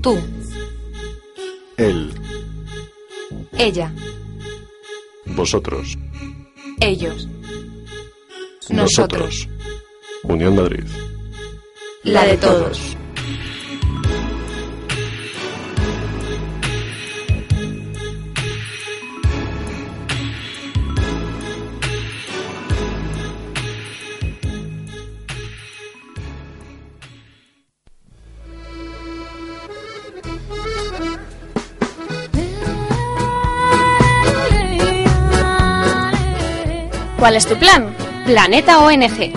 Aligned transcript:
Tú. 0.00 0.18
Él. 1.76 2.12
Ella. 3.58 3.92
Vosotros. 5.26 5.96
Ellos. 6.80 7.28
Nosotros. 8.70 9.48
Unión 10.22 10.56
Madrid. 10.56 10.84
La 12.02 12.26
de 12.26 12.36
todos. 12.36 12.96
¿Cuál 37.24 37.36
es 37.36 37.46
tu 37.46 37.56
plan? 37.56 37.96
Planeta 38.26 38.80
ONG. 38.80 39.32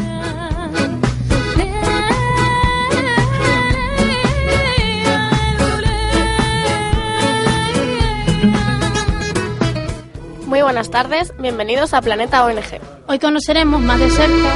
Muy 10.47 10.61
buenas 10.61 10.91
tardes, 10.91 11.31
bienvenidos 11.39 11.94
a 11.94 12.02
Planeta 12.02 12.44
ONG. 12.44 12.81
Hoy 13.07 13.19
conoceremos 13.19 13.79
más 13.79 13.99
de 14.01 14.09
cerca 14.09 14.53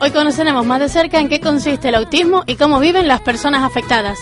Hoy 0.00 0.10
conoceremos 0.12 0.64
más 0.64 0.80
de 0.80 0.88
cerca 0.88 1.20
en 1.20 1.28
qué 1.28 1.40
consiste 1.40 1.90
el 1.90 1.94
autismo 1.94 2.42
y 2.46 2.56
cómo 2.56 2.80
viven 2.80 3.06
las 3.06 3.20
personas 3.20 3.62
afectadas. 3.64 4.18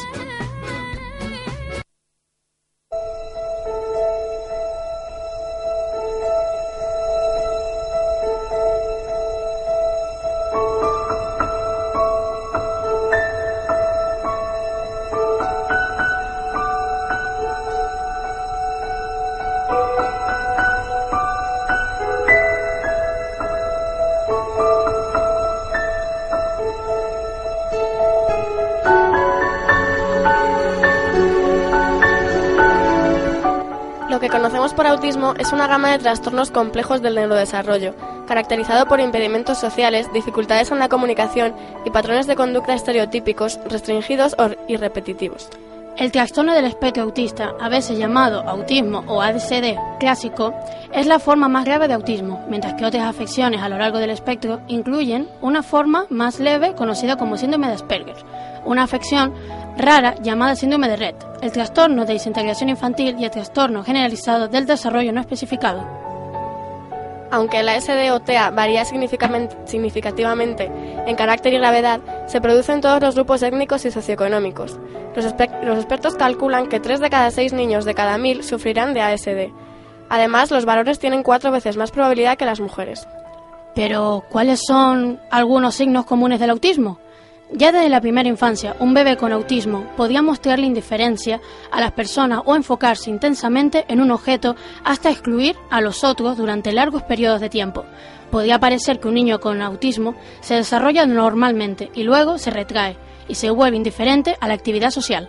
Por 34.80 34.86
autismo 34.86 35.34
es 35.38 35.52
una 35.52 35.66
gama 35.66 35.90
de 35.92 35.98
trastornos 35.98 36.50
complejos 36.50 37.02
del 37.02 37.14
neurodesarrollo, 37.14 37.94
caracterizado 38.26 38.86
por 38.86 38.98
impedimentos 38.98 39.58
sociales, 39.58 40.10
dificultades 40.14 40.70
en 40.70 40.78
la 40.78 40.88
comunicación 40.88 41.52
y 41.84 41.90
patrones 41.90 42.26
de 42.26 42.34
conducta 42.34 42.72
estereotípicos, 42.72 43.60
restringidos 43.68 44.34
o- 44.38 44.48
repetitivos. 44.78 45.50
El 45.98 46.12
trastorno 46.12 46.54
del 46.54 46.64
espectro 46.64 47.02
autista, 47.02 47.52
a 47.60 47.68
veces 47.68 47.98
llamado 47.98 48.40
autismo 48.48 49.04
o 49.06 49.20
ADCD 49.20 49.76
clásico, 49.98 50.54
es 50.94 51.06
la 51.06 51.18
forma 51.18 51.48
más 51.50 51.66
grave 51.66 51.86
de 51.86 51.92
autismo, 51.92 52.42
mientras 52.48 52.72
que 52.72 52.86
otras 52.86 53.04
afecciones 53.04 53.60
a 53.60 53.68
lo 53.68 53.76
largo 53.76 53.98
del 53.98 54.08
espectro 54.08 54.62
incluyen 54.66 55.28
una 55.42 55.62
forma 55.62 56.06
más 56.08 56.40
leve 56.40 56.74
conocida 56.74 57.16
como 57.16 57.36
síndrome 57.36 57.66
de 57.66 57.74
Asperger, 57.74 58.16
una 58.64 58.84
afección 58.84 59.34
rara 59.80 60.14
llamada 60.22 60.56
síndrome 60.56 60.88
de 60.88 60.96
Rett, 60.96 61.24
el 61.42 61.52
trastorno 61.52 62.04
de 62.04 62.14
desintegración 62.14 62.68
infantil 62.68 63.16
y 63.18 63.24
el 63.24 63.30
trastorno 63.30 63.82
generalizado 63.82 64.48
del 64.48 64.66
desarrollo 64.66 65.12
no 65.12 65.20
especificado. 65.20 65.86
Aunque 67.32 67.62
la 67.62 67.80
SD 67.80 68.10
o 68.10 68.20
TEA 68.20 68.50
varía 68.50 68.84
significativamente 68.84 70.70
en 71.06 71.14
carácter 71.14 71.54
y 71.54 71.58
gravedad, 71.58 72.00
se 72.26 72.40
produce 72.40 72.72
en 72.72 72.80
todos 72.80 73.00
los 73.00 73.14
grupos 73.14 73.42
étnicos 73.42 73.84
y 73.84 73.92
socioeconómicos. 73.92 74.78
Los 75.14 75.78
expertos 75.78 76.16
calculan 76.16 76.68
que 76.68 76.80
3 76.80 76.98
de 76.98 77.10
cada 77.10 77.30
6 77.30 77.52
niños 77.52 77.84
de 77.84 77.94
cada 77.94 78.18
1000 78.18 78.42
sufrirán 78.42 78.94
de 78.94 79.02
ASD. 79.02 79.52
Además, 80.08 80.50
los 80.50 80.64
varones 80.64 80.98
tienen 80.98 81.22
cuatro 81.22 81.52
veces 81.52 81.76
más 81.76 81.92
probabilidad 81.92 82.36
que 82.36 82.46
las 82.46 82.58
mujeres. 82.58 83.06
Pero, 83.76 84.24
¿cuáles 84.28 84.60
son 84.66 85.20
algunos 85.30 85.76
signos 85.76 86.06
comunes 86.06 86.40
del 86.40 86.50
autismo? 86.50 86.98
Ya 87.52 87.72
desde 87.72 87.88
la 87.88 88.00
primera 88.00 88.28
infancia, 88.28 88.76
un 88.78 88.94
bebé 88.94 89.16
con 89.16 89.32
autismo 89.32 89.84
podía 89.96 90.22
mostrarle 90.22 90.66
indiferencia 90.66 91.40
a 91.72 91.80
las 91.80 91.90
personas 91.92 92.42
o 92.44 92.54
enfocarse 92.54 93.10
intensamente 93.10 93.84
en 93.88 94.00
un 94.00 94.12
objeto 94.12 94.54
hasta 94.84 95.10
excluir 95.10 95.56
a 95.68 95.80
los 95.80 96.04
otros 96.04 96.36
durante 96.36 96.72
largos 96.72 97.02
periodos 97.02 97.40
de 97.40 97.50
tiempo. 97.50 97.84
Podía 98.30 98.60
parecer 98.60 99.00
que 99.00 99.08
un 99.08 99.14
niño 99.14 99.40
con 99.40 99.62
autismo 99.62 100.14
se 100.40 100.54
desarrolla 100.54 101.06
normalmente 101.06 101.90
y 101.92 102.04
luego 102.04 102.38
se 102.38 102.50
retrae 102.50 102.96
y 103.26 103.34
se 103.34 103.50
vuelve 103.50 103.76
indiferente 103.76 104.36
a 104.40 104.46
la 104.46 104.54
actividad 104.54 104.90
social. 104.90 105.28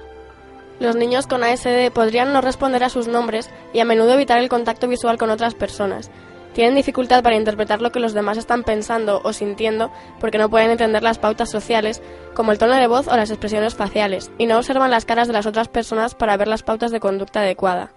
Los 0.79 0.95
niños 0.95 1.25
con 1.25 1.43
ASD 1.43 1.91
podrían 1.91 2.33
no 2.33 2.41
responder 2.41 2.83
a 2.83 2.89
sus 2.89 3.07
nombres 3.07 3.49
y 3.73 3.79
a 3.79 3.85
menudo 3.85 4.13
evitar 4.13 4.39
el 4.39 4.49
contacto 4.49 4.87
visual 4.87 5.17
con 5.17 5.31
otras 5.31 5.55
personas. 5.55 6.11
Tienen 6.53 6.75
dificultad 6.75 7.23
para 7.23 7.37
interpretar 7.37 7.81
lo 7.81 7.91
que 7.91 8.01
los 8.01 8.13
demás 8.13 8.37
están 8.37 8.63
pensando 8.63 9.21
o 9.23 9.31
sintiendo 9.31 9.91
porque 10.19 10.37
no 10.37 10.49
pueden 10.49 10.71
entender 10.71 11.01
las 11.01 11.17
pautas 11.17 11.49
sociales, 11.49 12.01
como 12.33 12.51
el 12.51 12.57
tono 12.57 12.75
de 12.75 12.87
voz 12.87 13.07
o 13.07 13.15
las 13.15 13.29
expresiones 13.29 13.75
faciales, 13.75 14.31
y 14.37 14.47
no 14.47 14.57
observan 14.57 14.91
las 14.91 15.05
caras 15.05 15.27
de 15.27 15.33
las 15.33 15.45
otras 15.45 15.69
personas 15.69 16.13
para 16.13 16.35
ver 16.35 16.49
las 16.49 16.63
pautas 16.63 16.91
de 16.91 16.99
conducta 16.99 17.39
adecuada. 17.39 17.93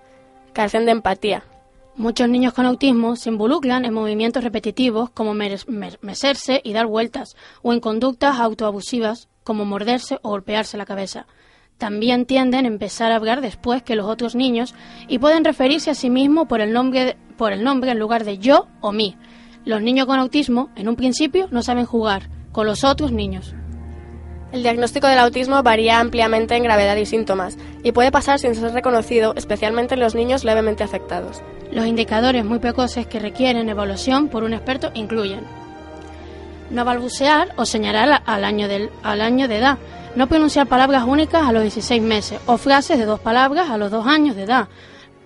Carecen 0.52 0.84
de 0.84 0.92
empatía. 0.92 1.44
Muchos 1.96 2.28
niños 2.28 2.52
con 2.54 2.66
autismo 2.66 3.16
se 3.16 3.30
involucran 3.30 3.84
en 3.84 3.94
movimientos 3.94 4.42
repetitivos 4.42 5.10
como 5.10 5.34
mecerse 5.34 6.60
y 6.62 6.72
dar 6.72 6.86
vueltas, 6.86 7.36
o 7.62 7.72
en 7.72 7.80
conductas 7.80 8.38
autoabusivas 8.38 9.28
como 9.44 9.64
morderse 9.64 10.18
o 10.22 10.30
golpearse 10.30 10.76
la 10.76 10.86
cabeza. 10.86 11.26
También 11.78 12.24
tienden 12.24 12.64
a 12.64 12.68
empezar 12.68 13.10
a 13.10 13.16
hablar 13.16 13.40
después 13.40 13.82
que 13.82 13.96
los 13.96 14.06
otros 14.06 14.34
niños 14.34 14.74
y 15.08 15.18
pueden 15.18 15.44
referirse 15.44 15.90
a 15.90 15.94
sí 15.94 16.08
mismos 16.08 16.46
por 16.46 16.60
el 16.60 16.72
nombre, 16.72 17.16
por 17.36 17.52
el 17.52 17.64
nombre 17.64 17.90
en 17.90 17.98
lugar 17.98 18.24
de 18.24 18.38
yo 18.38 18.68
o 18.80 18.92
mí. 18.92 19.16
Los 19.64 19.82
niños 19.82 20.06
con 20.06 20.18
autismo, 20.18 20.70
en 20.76 20.88
un 20.88 20.96
principio, 20.96 21.48
no 21.50 21.62
saben 21.62 21.86
jugar 21.86 22.28
con 22.52 22.66
los 22.66 22.84
otros 22.84 23.12
niños. 23.12 23.54
El 24.52 24.62
diagnóstico 24.62 25.08
del 25.08 25.18
autismo 25.18 25.64
varía 25.64 25.98
ampliamente 25.98 26.54
en 26.54 26.62
gravedad 26.62 26.94
y 26.96 27.06
síntomas, 27.06 27.58
y 27.82 27.90
puede 27.90 28.12
pasar 28.12 28.38
sin 28.38 28.54
ser 28.54 28.72
reconocido, 28.72 29.34
especialmente 29.36 29.94
en 29.94 30.00
los 30.00 30.14
niños 30.14 30.44
levemente 30.44 30.84
afectados. 30.84 31.42
Los 31.72 31.86
indicadores 31.86 32.44
muy 32.44 32.60
precoces 32.60 33.08
que 33.08 33.18
requieren 33.18 33.68
evaluación 33.68 34.28
por 34.28 34.44
un 34.44 34.52
experto 34.52 34.92
incluyen 34.94 35.40
no 36.70 36.84
balbucear 36.84 37.48
o 37.56 37.64
señalar 37.64 38.22
al 38.24 38.44
año, 38.44 38.68
del, 38.68 38.90
al 39.02 39.20
año 39.20 39.48
de 39.48 39.58
edad, 39.58 39.78
no 40.16 40.28
pronunciar 40.28 40.66
palabras 40.66 41.04
únicas 41.04 41.46
a 41.46 41.52
los 41.52 41.62
16 41.62 42.02
meses 42.02 42.40
o 42.46 42.56
frases 42.56 42.98
de 42.98 43.04
dos 43.04 43.20
palabras 43.20 43.70
a 43.70 43.76
los 43.76 43.90
dos 43.90 44.06
años 44.06 44.36
de 44.36 44.44
edad, 44.44 44.68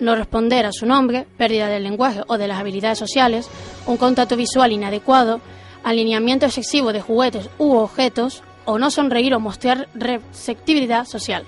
no 0.00 0.14
responder 0.14 0.64
a 0.64 0.72
su 0.72 0.86
nombre, 0.86 1.26
pérdida 1.36 1.66
del 1.66 1.82
lenguaje 1.82 2.22
o 2.26 2.38
de 2.38 2.48
las 2.48 2.58
habilidades 2.58 2.98
sociales, 2.98 3.50
un 3.86 3.96
contacto 3.96 4.36
visual 4.36 4.72
inadecuado, 4.72 5.40
alineamiento 5.84 6.46
excesivo 6.46 6.92
de 6.92 7.00
juguetes 7.00 7.50
u 7.58 7.74
objetos, 7.74 8.42
o 8.64 8.78
no 8.78 8.90
sonreír 8.90 9.34
o 9.34 9.40
mostrar 9.40 9.88
receptividad 9.94 11.06
social. 11.06 11.44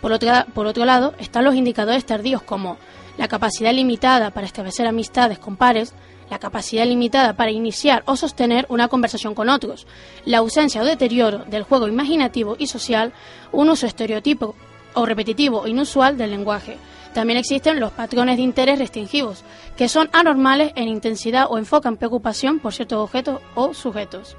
Por 0.00 0.12
otro, 0.12 0.30
por 0.54 0.66
otro 0.66 0.84
lado, 0.84 1.14
están 1.18 1.44
los 1.44 1.54
indicadores 1.54 2.04
tardíos 2.04 2.42
como 2.42 2.76
la 3.16 3.28
capacidad 3.28 3.72
limitada 3.72 4.30
para 4.30 4.46
establecer 4.46 4.86
amistades 4.86 5.38
con 5.38 5.56
pares, 5.56 5.94
la 6.30 6.38
capacidad 6.38 6.86
limitada 6.86 7.34
para 7.34 7.50
iniciar 7.50 8.02
o 8.06 8.16
sostener 8.16 8.64
una 8.68 8.88
conversación 8.88 9.34
con 9.34 9.48
otros, 9.48 9.86
la 10.24 10.38
ausencia 10.38 10.80
o 10.80 10.84
deterioro 10.84 11.44
del 11.46 11.64
juego 11.64 11.88
imaginativo 11.88 12.56
y 12.58 12.68
social, 12.68 13.12
un 13.52 13.68
uso 13.68 13.86
estereotipo 13.86 14.54
o 14.94 15.04
repetitivo 15.04 15.60
o 15.60 15.66
inusual 15.66 16.16
del 16.16 16.30
lenguaje, 16.30 16.78
También 17.12 17.38
existen 17.38 17.80
los 17.80 17.92
patrones 17.92 18.36
de 18.36 18.42
interés 18.42 18.78
restringidos, 18.78 19.42
que 19.76 19.88
son 19.88 20.08
anormales 20.12 20.72
en 20.76 20.88
intensidad 20.88 21.46
o 21.48 21.58
enfocan 21.58 21.96
preocupación 21.96 22.60
por 22.60 22.72
ciertos 22.72 22.98
objetos 22.98 23.40
o 23.54 23.74
sujetos. 23.74 24.36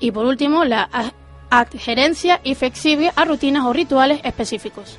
Y 0.00 0.10
por 0.10 0.26
último, 0.26 0.64
la 0.64 0.90
adherencia 1.48 2.40
inflexible 2.44 3.12
a 3.16 3.24
rutinas 3.24 3.64
o 3.64 3.72
rituales 3.72 4.20
específicos. 4.22 4.98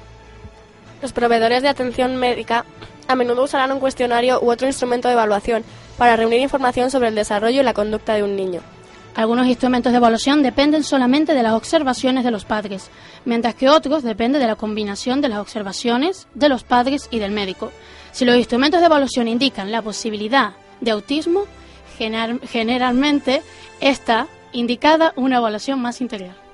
Los 1.01 1.13
proveedores 1.13 1.62
de 1.62 1.69
atención 1.69 2.16
médica 2.16 2.66
a 3.07 3.16
menudo 3.16 3.44
usarán 3.44 3.71
un 3.71 3.80
cuestionario 3.80 4.42
u 4.42 4.50
otro 4.50 4.66
instrumento 4.66 5.07
de 5.07 5.13
evaluación 5.13 5.63
para 5.97 6.15
reunir 6.15 6.42
información 6.42 6.92
sobre 6.92 7.09
el 7.09 7.15
desarrollo 7.15 7.62
y 7.62 7.63
la 7.63 7.74
conducta 7.74 8.13
de 8.13 8.24
un 8.24 8.36
niño. 8.36 8.62
Algunos 9.15 9.47
instrumentos 9.47 9.94
de 9.94 9.97
evaluación 9.97 10.44
dependen 10.44 10.83
solamente 10.83 11.33
de 11.33 11.44
las 11.44 11.53
observaciones 11.53 12.25
de 12.25 12.31
los 12.31 12.44
padres, 12.44 12.89
mientras 13.24 13.56
que 13.56 13.69
otros 13.69 14.03
dependen 14.03 14.42
de 14.42 14.47
la 14.47 14.57
combinación 14.57 15.21
de 15.21 15.30
las 15.30 15.39
observaciones 15.39 16.27
de 16.33 16.50
los 16.50 16.63
padres 16.63 17.07
y 17.12 17.19
del 17.19 17.31
médico. 17.31 17.71
Si 18.12 18.25
los 18.25 18.36
instrumentos 18.36 18.81
de 18.81 18.88
evaluación 18.88 19.30
indican 19.30 19.71
la 19.71 19.81
posibilidad 19.81 20.53
de 20.81 20.92
autismo, 20.92 21.45
generalmente 21.97 23.42
está 23.80 24.27
indicada 24.51 25.13
una 25.15 25.38
evaluación 25.38 25.81
más 25.81 26.01
integral. 26.01 26.44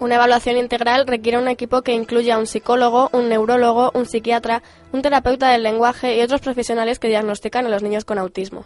Una 0.00 0.14
evaluación 0.14 0.56
integral 0.56 1.06
requiere 1.06 1.36
un 1.36 1.46
equipo 1.46 1.82
que 1.82 1.92
incluya 1.92 2.38
un 2.38 2.46
psicólogo, 2.46 3.10
un 3.12 3.28
neurólogo, 3.28 3.90
un 3.92 4.06
psiquiatra, 4.06 4.62
un 4.92 5.02
terapeuta 5.02 5.50
del 5.50 5.62
lenguaje 5.62 6.16
y 6.16 6.22
otros 6.22 6.40
profesionales 6.40 6.98
que 6.98 7.08
diagnostican 7.08 7.66
a 7.66 7.68
los 7.68 7.82
niños 7.82 8.06
con 8.06 8.16
autismo. 8.16 8.64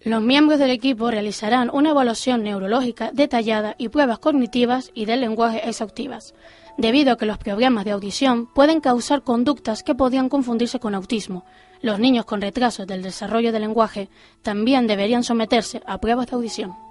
Los 0.00 0.22
miembros 0.22 0.58
del 0.58 0.70
equipo 0.70 1.08
realizarán 1.08 1.70
una 1.72 1.90
evaluación 1.90 2.42
neurológica 2.42 3.12
detallada 3.12 3.76
y 3.78 3.90
pruebas 3.90 4.18
cognitivas 4.18 4.90
y 4.92 5.04
del 5.04 5.20
lenguaje 5.20 5.68
exhaustivas, 5.68 6.34
debido 6.76 7.12
a 7.12 7.16
que 7.16 7.26
los 7.26 7.38
problemas 7.38 7.84
de 7.84 7.92
audición 7.92 8.52
pueden 8.52 8.80
causar 8.80 9.22
conductas 9.22 9.84
que 9.84 9.94
podrían 9.94 10.28
confundirse 10.28 10.80
con 10.80 10.96
autismo. 10.96 11.44
Los 11.80 12.00
niños 12.00 12.24
con 12.24 12.40
retrasos 12.40 12.88
del 12.88 13.02
desarrollo 13.02 13.52
del 13.52 13.62
lenguaje 13.62 14.08
también 14.42 14.88
deberían 14.88 15.22
someterse 15.22 15.80
a 15.86 15.98
pruebas 15.98 16.26
de 16.26 16.34
audición. 16.34 16.85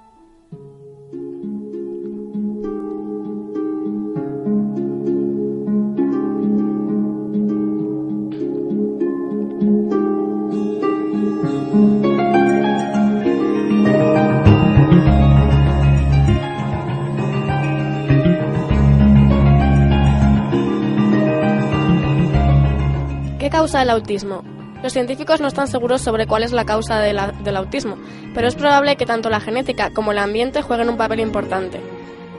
Causa 23.49 23.81
el 23.81 23.89
autismo? 23.89 24.43
Los 24.83 24.93
científicos 24.93 25.41
no 25.41 25.47
están 25.47 25.67
seguros 25.67 26.01
sobre 26.01 26.27
cuál 26.27 26.43
es 26.43 26.51
la 26.51 26.65
causa 26.65 26.99
del 26.99 27.57
autismo, 27.57 27.97
pero 28.33 28.47
es 28.47 28.55
probable 28.55 28.97
que 28.97 29.05
tanto 29.05 29.29
la 29.29 29.39
genética 29.39 29.91
como 29.91 30.11
el 30.11 30.19
ambiente 30.19 30.61
jueguen 30.61 30.89
un 30.89 30.97
papel 30.97 31.21
importante. 31.21 31.81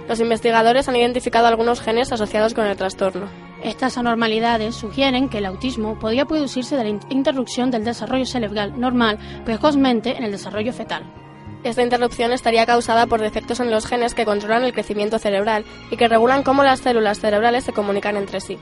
Los 0.09 0.21
investigadores 0.21 0.89
han 0.89 0.95
identificado 0.95 1.49
algunos 1.49 1.81
genes 1.81 2.13
asociados 2.13 2.55
con 2.55 2.67
el 2.67 2.77
trastorno. 2.77 3.27
Estas 3.65 3.99
anormalidades 3.99 4.77
sugieren 4.77 5.29
que 5.29 5.39
el 5.39 5.47
autismo 5.47 5.99
podría 5.99 6.27
producirse 6.27 6.77
de 6.77 6.85
la 6.85 7.01
interrupción 7.09 7.73
del 7.73 7.85
desarrollo 7.85 8.27
cerebral 8.27 8.79
normal 8.79 9.19
precozmente 9.45 10.17
en 10.17 10.23
el 10.23 10.31
desarrollo 10.31 10.73
fetal. 10.73 11.03
Esta 11.65 11.83
interrupción 11.83 12.33
estaría 12.33 12.65
causada 12.65 13.07
por 13.07 13.21
defectos 13.21 13.59
en 13.59 13.73
los 13.73 13.87
genes 13.87 14.15
que 14.15 14.25
controlan 14.25 14.63
el 14.63 14.73
crecimiento 14.73 15.19
cerebral 15.19 15.65
y 15.91 15.97
que 15.97 16.07
regulan 16.07 16.45
cómo 16.45 16.63
las 16.63 16.79
células 16.79 17.19
cerebrales 17.19 17.65
se 17.65 17.73
comunican 17.73 18.17
entre 18.17 18.41
sí. 18.41 18.59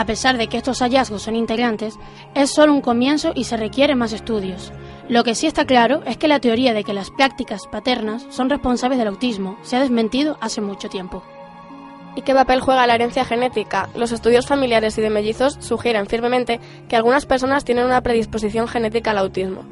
A 0.00 0.06
pesar 0.06 0.38
de 0.38 0.46
que 0.46 0.56
estos 0.56 0.78
hallazgos 0.78 1.20
son 1.20 1.36
integrantes, 1.36 1.98
es 2.34 2.48
solo 2.48 2.72
un 2.72 2.80
comienzo 2.80 3.32
y 3.34 3.44
se 3.44 3.58
requieren 3.58 3.98
más 3.98 4.14
estudios. 4.14 4.72
Lo 5.10 5.24
que 5.24 5.34
sí 5.34 5.46
está 5.46 5.66
claro 5.66 6.00
es 6.06 6.16
que 6.16 6.26
la 6.26 6.40
teoría 6.40 6.72
de 6.72 6.84
que 6.84 6.94
las 6.94 7.10
prácticas 7.10 7.66
paternas 7.66 8.26
son 8.30 8.48
responsables 8.48 8.98
del 8.98 9.08
autismo 9.08 9.58
se 9.60 9.76
ha 9.76 9.80
desmentido 9.80 10.38
hace 10.40 10.62
mucho 10.62 10.88
tiempo. 10.88 11.22
¿Y 12.16 12.22
qué 12.22 12.32
papel 12.32 12.62
juega 12.62 12.86
la 12.86 12.94
herencia 12.94 13.26
genética? 13.26 13.90
Los 13.94 14.10
estudios 14.10 14.46
familiares 14.46 14.96
y 14.96 15.02
de 15.02 15.10
mellizos 15.10 15.58
sugieren 15.60 16.06
firmemente 16.06 16.60
que 16.88 16.96
algunas 16.96 17.26
personas 17.26 17.66
tienen 17.66 17.84
una 17.84 18.00
predisposición 18.00 18.68
genética 18.68 19.10
al 19.10 19.18
autismo. 19.18 19.66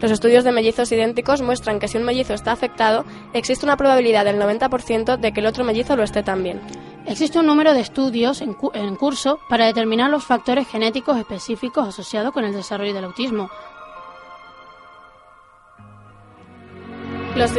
Los 0.00 0.10
estudios 0.10 0.44
de 0.44 0.52
mellizos 0.52 0.90
idénticos 0.92 1.42
muestran 1.42 1.78
que 1.78 1.88
si 1.88 1.98
un 1.98 2.04
mellizo 2.04 2.32
está 2.32 2.52
afectado, 2.52 3.04
existe 3.34 3.66
una 3.66 3.76
probabilidad 3.76 4.24
del 4.24 4.40
90% 4.40 5.18
de 5.18 5.32
que 5.32 5.40
el 5.40 5.46
otro 5.46 5.62
mellizo 5.62 5.94
lo 5.94 6.04
esté 6.04 6.22
también. 6.22 6.62
Existe 7.06 7.38
un 7.38 7.46
número 7.46 7.74
de 7.74 7.80
estudios 7.80 8.40
en, 8.40 8.54
curso 8.54 9.38
para 9.50 9.66
determinar 9.66 10.10
los 10.10 10.24
factores 10.24 10.66
genéticos 10.66 11.18
específicos 11.18 11.86
asociados 11.86 12.32
con 12.32 12.44
el 12.44 12.54
desarrollo 12.54 12.94
del 12.94 13.04
autismo. 13.04 13.50
Los, 17.36 17.52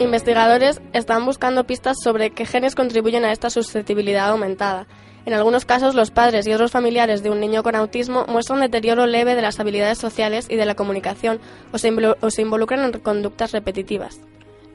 investigadores 0.00 0.80
están 0.92 1.24
buscando 1.24 1.64
pistas 1.64 1.98
sobre 2.02 2.30
qué 2.30 2.46
genes 2.46 2.74
contribuyen 2.74 3.24
a 3.24 3.32
esta 3.32 3.50
susceptibilidad 3.50 4.30
aumentada. 4.30 4.86
En 5.24 5.34
algunos 5.34 5.66
casos, 5.66 5.94
los 5.94 6.10
padres 6.10 6.46
y 6.46 6.52
otros 6.52 6.72
familiares 6.72 7.22
de 7.22 7.30
un 7.30 7.38
niño 7.38 7.62
con 7.62 7.76
autismo 7.76 8.24
muestran 8.26 8.60
deterioro 8.60 9.06
leve 9.06 9.34
de 9.34 9.42
las 9.42 9.60
habilidades 9.60 9.98
sociales 9.98 10.46
y 10.48 10.56
de 10.56 10.64
la 10.64 10.74
comunicación 10.74 11.38
o 11.70 11.78
se 11.78 12.42
involucran 12.42 12.84
en 12.84 13.00
conductas 13.00 13.52
repetitivas. 13.52 14.20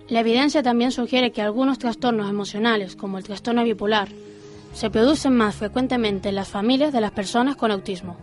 La 0.07 0.19
evidencia 0.19 0.61
también 0.61 0.91
sugiere 0.91 1.31
que 1.31 1.41
algunos 1.41 1.79
trastornos 1.79 2.29
emocionales, 2.29 2.95
como 2.95 3.17
el 3.17 3.23
trastorno 3.23 3.63
bipolar, 3.63 4.09
se 4.71 4.91
producen 4.91 5.35
más 5.35 5.55
frecuentemente 5.55 6.29
en 6.29 6.35
las 6.35 6.49
familias 6.49 6.93
de 6.93 7.01
las 7.01 7.11
personas 7.11 7.55
con 7.55 7.71
autismo. 7.71 8.15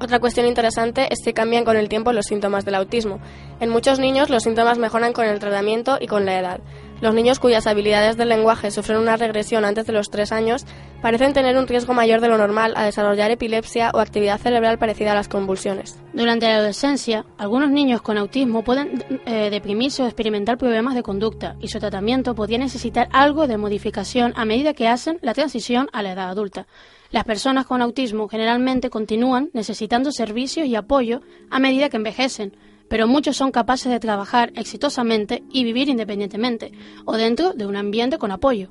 Otra 0.00 0.20
cuestión 0.20 0.46
interesante 0.46 1.08
es 1.10 1.22
que 1.22 1.34
cambian 1.34 1.64
con 1.64 1.76
el 1.76 1.90
tiempo 1.90 2.12
los 2.12 2.26
síntomas 2.26 2.64
del 2.64 2.76
autismo. 2.76 3.18
En 3.60 3.68
muchos 3.68 3.98
niños 3.98 4.30
los 4.30 4.42
síntomas 4.42 4.78
mejoran 4.78 5.12
con 5.12 5.26
el 5.26 5.38
tratamiento 5.38 5.98
y 6.00 6.06
con 6.06 6.24
la 6.24 6.38
edad. 6.38 6.60
Los 7.02 7.12
niños 7.12 7.38
cuyas 7.38 7.66
habilidades 7.66 8.16
del 8.16 8.30
lenguaje 8.30 8.70
sufren 8.70 8.98
una 8.98 9.18
regresión 9.18 9.66
antes 9.66 9.86
de 9.86 9.92
los 9.92 10.08
tres 10.10 10.32
años 10.32 10.64
parecen 11.02 11.34
tener 11.34 11.58
un 11.58 11.66
riesgo 11.66 11.92
mayor 11.92 12.22
de 12.22 12.28
lo 12.28 12.38
normal 12.38 12.72
a 12.74 12.84
desarrollar 12.84 13.30
epilepsia 13.30 13.90
o 13.92 13.98
actividad 13.98 14.40
cerebral 14.40 14.78
parecida 14.78 15.12
a 15.12 15.14
las 15.14 15.28
convulsiones. 15.28 16.00
Durante 16.14 16.46
la 16.46 16.56
adolescencia, 16.56 17.26
algunos 17.36 17.70
niños 17.70 18.00
con 18.00 18.16
autismo 18.16 18.64
pueden 18.64 19.04
eh, 19.26 19.50
deprimirse 19.50 20.02
o 20.02 20.06
experimentar 20.06 20.56
problemas 20.56 20.94
de 20.94 21.02
conducta 21.02 21.56
y 21.60 21.68
su 21.68 21.78
tratamiento 21.78 22.34
podría 22.34 22.58
necesitar 22.58 23.08
algo 23.12 23.46
de 23.46 23.58
modificación 23.58 24.32
a 24.34 24.46
medida 24.46 24.72
que 24.72 24.88
hacen 24.88 25.18
la 25.20 25.34
transición 25.34 25.88
a 25.92 26.02
la 26.02 26.12
edad 26.12 26.30
adulta. 26.30 26.66
Las 27.10 27.24
personas 27.24 27.66
con 27.66 27.82
autismo 27.82 28.26
generalmente 28.26 28.88
continúan 28.88 29.50
necesitando 29.52 30.12
servicios 30.12 30.66
y 30.66 30.74
apoyo 30.76 31.20
a 31.50 31.58
medida 31.58 31.90
que 31.90 31.98
envejecen, 31.98 32.56
pero 32.88 33.06
muchos 33.06 33.36
son 33.36 33.52
capaces 33.52 33.90
de 33.90 34.00
trabajar 34.00 34.52
exitosamente 34.56 35.42
y 35.50 35.64
vivir 35.64 35.88
independientemente 35.88 36.72
o 37.04 37.16
dentro 37.16 37.52
de 37.52 37.66
un 37.66 37.76
ambiente 37.76 38.18
con 38.18 38.30
apoyo. 38.30 38.70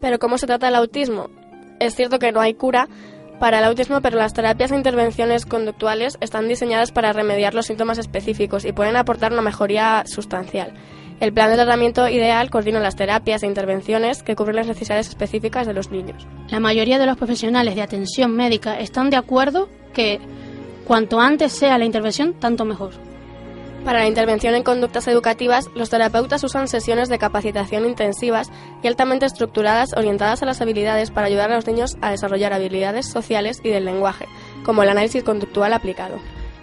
Pero 0.00 0.18
¿cómo 0.18 0.38
se 0.38 0.46
trata 0.46 0.68
el 0.68 0.74
autismo? 0.74 1.30
Es 1.80 1.94
cierto 1.94 2.18
que 2.18 2.32
no 2.32 2.40
hay 2.40 2.54
cura 2.54 2.88
para 3.38 3.58
el 3.58 3.64
autismo, 3.64 4.00
pero 4.00 4.18
las 4.18 4.34
terapias 4.34 4.72
e 4.72 4.76
intervenciones 4.76 5.46
conductuales 5.46 6.18
están 6.20 6.48
diseñadas 6.48 6.92
para 6.92 7.12
remediar 7.12 7.54
los 7.54 7.66
síntomas 7.66 7.98
específicos 7.98 8.64
y 8.64 8.72
pueden 8.72 8.96
aportar 8.96 9.32
una 9.32 9.42
mejoría 9.42 10.04
sustancial. 10.06 10.74
El 11.20 11.32
plan 11.32 11.50
de 11.50 11.56
tratamiento 11.56 12.08
ideal 12.08 12.48
coordina 12.48 12.78
las 12.78 12.94
terapias 12.94 13.42
e 13.42 13.46
intervenciones 13.46 14.22
que 14.22 14.36
cubren 14.36 14.56
las 14.56 14.68
necesidades 14.68 15.08
específicas 15.08 15.66
de 15.66 15.74
los 15.74 15.90
niños. 15.90 16.26
La 16.48 16.60
mayoría 16.60 16.98
de 16.98 17.06
los 17.06 17.16
profesionales 17.16 17.74
de 17.74 17.82
atención 17.82 18.36
médica 18.36 18.78
están 18.78 19.10
de 19.10 19.16
acuerdo 19.16 19.68
que 19.92 20.20
Cuanto 20.88 21.20
antes 21.20 21.52
sea 21.52 21.76
la 21.76 21.84
intervención, 21.84 22.32
tanto 22.32 22.64
mejor. 22.64 22.92
Para 23.84 23.98
la 23.98 24.08
intervención 24.08 24.54
en 24.54 24.62
conductas 24.62 25.06
educativas, 25.06 25.66
los 25.74 25.90
terapeutas 25.90 26.42
usan 26.44 26.66
sesiones 26.66 27.10
de 27.10 27.18
capacitación 27.18 27.84
intensivas 27.84 28.50
y 28.82 28.86
altamente 28.86 29.26
estructuradas 29.26 29.92
orientadas 29.94 30.42
a 30.42 30.46
las 30.46 30.62
habilidades 30.62 31.10
para 31.10 31.26
ayudar 31.26 31.52
a 31.52 31.56
los 31.56 31.66
niños 31.66 31.98
a 32.00 32.10
desarrollar 32.10 32.54
habilidades 32.54 33.06
sociales 33.06 33.60
y 33.62 33.68
del 33.68 33.84
lenguaje, 33.84 34.28
como 34.64 34.82
el 34.82 34.88
análisis 34.88 35.22
conductual 35.22 35.74
aplicado. 35.74 36.20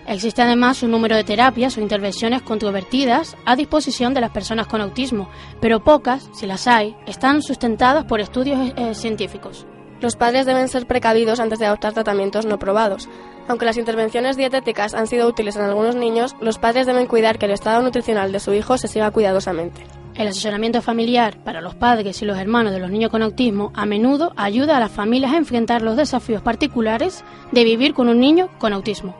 Existe 0.08 0.42
además 0.42 0.82
un 0.82 0.90
número 0.90 1.16
de 1.16 1.24
terapias 1.24 1.78
o 1.78 1.82
intervenciones 1.82 2.42
controvertidas 2.42 3.38
a 3.46 3.56
disposición 3.56 4.16
de 4.16 4.22
las 4.22 4.32
personas 4.32 4.66
con 4.66 4.82
autismo, 4.82 5.30
pero 5.62 5.84
pocas, 5.84 6.32
si 6.34 6.48
las 6.48 6.66
hay, 6.66 6.96
están 7.06 7.44
sustentadas 7.44 8.06
por 8.06 8.22
estudios 8.22 8.74
eh, 8.76 8.96
científicos. 8.96 9.68
Los 10.02 10.16
padres 10.16 10.46
deben 10.46 10.68
ser 10.68 10.86
precavidos 10.86 11.40
antes 11.40 11.60
de 11.60 11.66
adoptar 11.66 11.94
tratamientos 11.94 12.46
no 12.46 12.60
probados. 12.60 13.08
Aunque 13.48 13.66
las 13.66 13.78
intervenciones 13.78 14.38
dietéticas 14.38 14.94
han 14.94 15.08
sido 15.08 15.28
útiles 15.28 15.56
en 15.56 15.64
algunos 15.64 15.96
niños, 15.96 16.36
los 16.42 16.60
padres 16.60 16.86
deben 16.86 17.08
cuidar 17.08 17.38
que 17.38 17.46
el 17.46 17.52
estado 17.52 17.82
nutricional 17.82 18.32
de 18.32 18.40
su 18.40 18.54
hijo 18.54 18.78
se 18.78 18.88
siga 18.88 19.12
cuidadosamente. 19.12 19.86
El 20.16 20.28
asesoramiento 20.28 20.82
familiar 20.82 21.38
para 21.44 21.62
los 21.62 21.76
padres 21.76 22.22
y 22.22 22.26
los 22.26 22.38
hermanos 22.38 22.72
de 22.72 22.80
los 22.80 22.90
niños 22.90 23.12
con 23.12 23.22
autismo 23.22 23.72
a 23.76 23.86
menudo 23.86 24.34
ayuda 24.38 24.78
a 24.78 24.80
las 24.80 24.92
familias 24.92 25.34
a 25.34 25.38
enfrentar 25.38 25.82
los 25.82 25.98
desafíos 25.98 26.42
particulares 26.42 27.24
de 27.52 27.64
vivir 27.64 27.94
con 27.94 28.08
un 28.08 28.20
niño 28.20 28.50
con 28.58 28.74
autismo. 28.74 29.16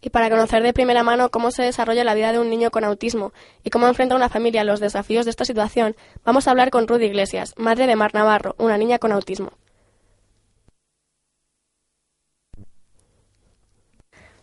Y 0.00 0.10
para 0.10 0.30
conocer 0.30 0.62
de 0.62 0.72
primera 0.72 1.02
mano 1.02 1.30
cómo 1.30 1.50
se 1.50 1.64
desarrolla 1.64 2.04
la 2.04 2.14
vida 2.14 2.32
de 2.32 2.38
un 2.38 2.48
niño 2.48 2.70
con 2.70 2.84
autismo 2.84 3.32
y 3.64 3.70
cómo 3.70 3.88
enfrenta 3.88 4.14
una 4.14 4.28
familia 4.28 4.62
los 4.62 4.78
desafíos 4.78 5.24
de 5.24 5.30
esta 5.30 5.44
situación, 5.44 5.96
vamos 6.24 6.46
a 6.46 6.52
hablar 6.52 6.70
con 6.70 6.86
Rudy 6.86 7.06
Iglesias, 7.06 7.54
madre 7.56 7.88
de 7.88 7.96
Mar 7.96 8.14
Navarro, 8.14 8.54
una 8.58 8.78
niña 8.78 8.98
con 8.98 9.10
autismo. 9.10 9.50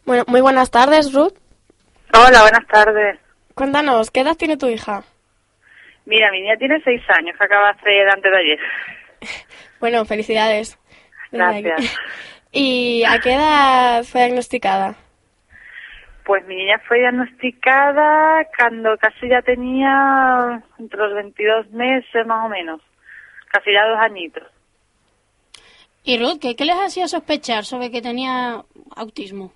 Bueno, 0.06 0.24
muy 0.28 0.42
buenas 0.42 0.70
tardes, 0.70 1.14
Ruth. 1.14 1.34
Hola, 2.14 2.42
buenas 2.42 2.68
tardes. 2.68 3.20
Cuéntanos, 3.56 4.12
¿qué 4.12 4.20
edad 4.20 4.38
tiene 4.38 4.56
tu 4.56 4.68
hija? 4.68 5.04
Mira, 6.06 6.30
mi 6.32 6.42
niña 6.42 6.56
tiene 6.58 6.80
seis 6.84 7.02
años, 7.10 7.36
que 7.38 7.44
acaba 7.44 7.74
de 7.74 7.80
hacer 7.80 8.10
antes 8.10 8.32
de 8.32 8.38
ayer. 8.38 8.60
Bueno, 9.78 10.06
felicidades. 10.06 10.80
Gracias. 11.32 11.98
¿Y 12.52 13.04
a 13.04 13.20
qué 13.20 13.34
edad 13.34 14.04
fue 14.04 14.22
diagnosticada? 14.22 14.96
Pues 16.24 16.46
mi 16.48 16.56
niña 16.56 16.80
fue 16.88 17.00
diagnosticada 17.00 18.48
cuando 18.58 18.98
casi 18.98 19.28
ya 19.28 19.42
tenía 19.42 20.64
entre 20.80 20.98
los 20.98 21.14
22 21.14 21.72
meses 21.72 22.26
más 22.26 22.46
o 22.46 22.50
menos, 22.50 22.82
casi 23.52 23.74
ya 23.74 23.86
dos 23.86 24.00
añitos. 24.00 24.44
Y 26.04 26.18
Ruth, 26.18 26.40
¿qué, 26.42 26.56
qué 26.56 26.66
les 26.66 26.78
hacía 26.78 27.08
sospechar 27.08 27.66
sobre 27.66 27.92
que 27.92 28.02
tenía 28.02 28.64
autismo? 28.96 29.52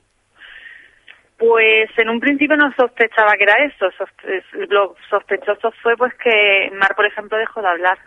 Pues 1.40 1.90
en 1.98 2.10
un 2.10 2.20
principio 2.20 2.58
no 2.58 2.72
sospechaba 2.74 3.34
que 3.38 3.44
era 3.44 3.64
eso. 3.64 3.90
Sospe- 3.98 4.44
Lo 4.70 4.96
sospechoso 5.10 5.72
fue 5.82 5.96
pues 5.96 6.14
que 6.16 6.70
Mar, 6.74 6.94
por 6.96 7.06
ejemplo, 7.06 7.38
dejó 7.38 7.62
de 7.62 7.70
hablar. 7.70 7.98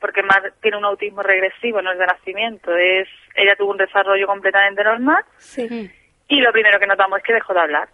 Porque 0.00 0.22
Mar 0.22 0.52
tiene 0.62 0.76
un 0.78 0.84
autismo 0.84 1.22
regresivo, 1.22 1.82
no 1.82 1.92
es 1.92 1.98
de 1.98 2.06
nacimiento. 2.06 2.74
Es, 2.76 3.08
ella 3.34 3.56
tuvo 3.56 3.72
un 3.72 3.76
desarrollo 3.78 4.26
completamente 4.26 4.82
normal 4.84 5.24
Sí. 5.38 5.90
y 6.28 6.40
lo 6.40 6.52
primero 6.52 6.78
que 6.78 6.86
notamos 6.86 7.18
es 7.18 7.24
que 7.24 7.32
dejó 7.34 7.52
de 7.52 7.60
hablar. 7.60 7.88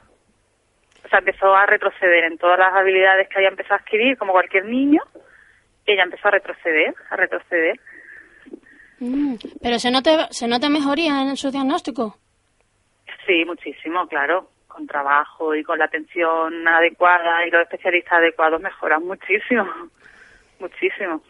O 1.04 1.08
sea, 1.08 1.18
empezó 1.20 1.54
a 1.54 1.64
retroceder 1.66 2.24
en 2.24 2.36
todas 2.38 2.58
las 2.58 2.72
habilidades 2.74 3.28
que 3.28 3.36
había 3.38 3.48
empezado 3.48 3.74
a 3.76 3.78
adquirir, 3.78 4.18
como 4.18 4.32
cualquier 4.32 4.66
niño. 4.66 5.02
Ella 5.86 6.02
empezó 6.02 6.28
a 6.28 6.32
retroceder, 6.32 6.94
a 7.08 7.16
retroceder. 7.16 7.80
Mm, 9.00 9.36
Pero 9.62 9.78
se 9.78 9.90
nota, 9.90 10.28
se 10.30 10.46
nota 10.48 10.68
mejoría 10.68 11.22
en 11.22 11.36
su 11.36 11.50
diagnóstico. 11.50 12.16
Sí, 13.26 13.44
muchísimo, 13.46 14.06
claro. 14.08 14.50
Con 14.78 14.86
trabajo 14.86 15.56
y 15.56 15.64
con 15.64 15.76
la 15.76 15.86
atención 15.86 16.68
adecuada 16.68 17.44
y 17.44 17.50
los 17.50 17.62
especialistas 17.62 18.12
adecuados 18.12 18.60
mejoran 18.60 19.04
muchísimo. 19.04 19.66
Muchísimo. 20.60 21.20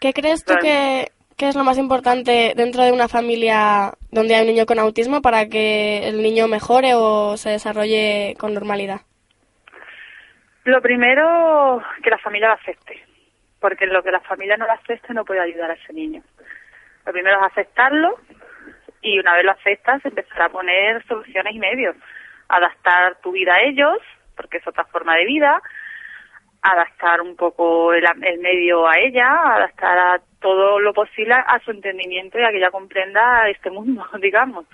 ¿Qué 0.00 0.12
crees 0.12 0.44
tú 0.44 0.54
que, 0.60 1.08
que 1.36 1.48
es 1.48 1.56
lo 1.56 1.64
más 1.64 1.78
importante 1.78 2.52
dentro 2.54 2.84
de 2.84 2.92
una 2.92 3.08
familia 3.08 3.92
donde 4.12 4.36
hay 4.36 4.42
un 4.42 4.54
niño 4.54 4.66
con 4.66 4.78
autismo 4.78 5.20
para 5.20 5.46
que 5.46 6.06
el 6.08 6.22
niño 6.22 6.46
mejore 6.46 6.94
o 6.94 7.36
se 7.36 7.50
desarrolle 7.50 8.36
con 8.38 8.54
normalidad? 8.54 9.00
Lo 10.62 10.80
primero, 10.80 11.82
que 12.00 12.10
la 12.10 12.18
familia 12.18 12.48
lo 12.48 12.54
acepte. 12.54 13.04
Porque 13.58 13.86
lo 13.86 14.04
que 14.04 14.12
la 14.12 14.20
familia 14.20 14.56
no 14.56 14.66
lo 14.66 14.72
acepte 14.74 15.12
no 15.12 15.24
puede 15.24 15.40
ayudar 15.40 15.72
a 15.72 15.74
ese 15.74 15.92
niño. 15.92 16.22
Lo 17.04 17.12
primero 17.12 17.36
es 17.38 17.50
aceptarlo 17.50 18.16
y 19.02 19.18
una 19.18 19.34
vez 19.34 19.44
lo 19.44 19.50
aceptas 19.50 20.04
empezar 20.04 20.42
a 20.42 20.48
poner 20.48 21.04
soluciones 21.06 21.52
y 21.52 21.58
medios. 21.58 21.96
Adaptar 22.48 23.18
tu 23.22 23.32
vida 23.32 23.54
a 23.54 23.60
ellos, 23.62 23.98
porque 24.36 24.58
es 24.58 24.66
otra 24.66 24.84
forma 24.84 25.14
de 25.16 25.24
vida. 25.26 25.60
Adaptar 26.62 27.20
un 27.20 27.36
poco 27.36 27.92
el, 27.92 28.04
el 28.22 28.38
medio 28.40 28.88
a 28.88 28.98
ella, 28.98 29.30
adaptar 29.54 29.98
a 29.98 30.20
todo 30.40 30.80
lo 30.80 30.92
posible 30.92 31.34
a 31.34 31.58
su 31.64 31.70
entendimiento 31.70 32.38
y 32.38 32.44
a 32.44 32.50
que 32.50 32.58
ella 32.58 32.70
comprenda 32.70 33.48
este 33.48 33.70
mundo, 33.70 34.06
digamos. 34.20 34.66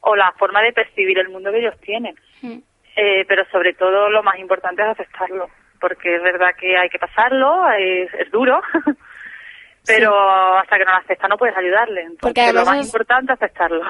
O 0.00 0.16
la 0.16 0.32
forma 0.32 0.60
de 0.62 0.72
percibir 0.72 1.18
el 1.18 1.28
mundo 1.28 1.50
que 1.50 1.58
ellos 1.58 1.78
tienen. 1.80 2.14
Mm. 2.42 2.58
Eh, 2.96 3.24
pero 3.26 3.44
sobre 3.50 3.72
todo 3.74 4.10
lo 4.10 4.22
más 4.22 4.38
importante 4.38 4.82
es 4.82 4.88
aceptarlo, 4.88 5.48
porque 5.80 6.14
es 6.16 6.22
verdad 6.22 6.50
que 6.60 6.76
hay 6.76 6.90
que 6.90 6.98
pasarlo, 6.98 7.70
es, 7.72 8.12
es 8.14 8.30
duro, 8.30 8.60
pero 9.86 10.58
hasta 10.58 10.76
que 10.78 10.84
no 10.84 10.90
lo 10.92 10.98
acepta 10.98 11.26
no 11.28 11.38
puedes 11.38 11.56
ayudarle. 11.56 12.02
Entonces, 12.02 12.20
Porque 12.20 12.52
lo 12.52 12.64
más 12.64 12.78
es- 12.80 12.86
importante 12.86 13.32
es 13.32 13.42
aceptarlo. 13.42 13.82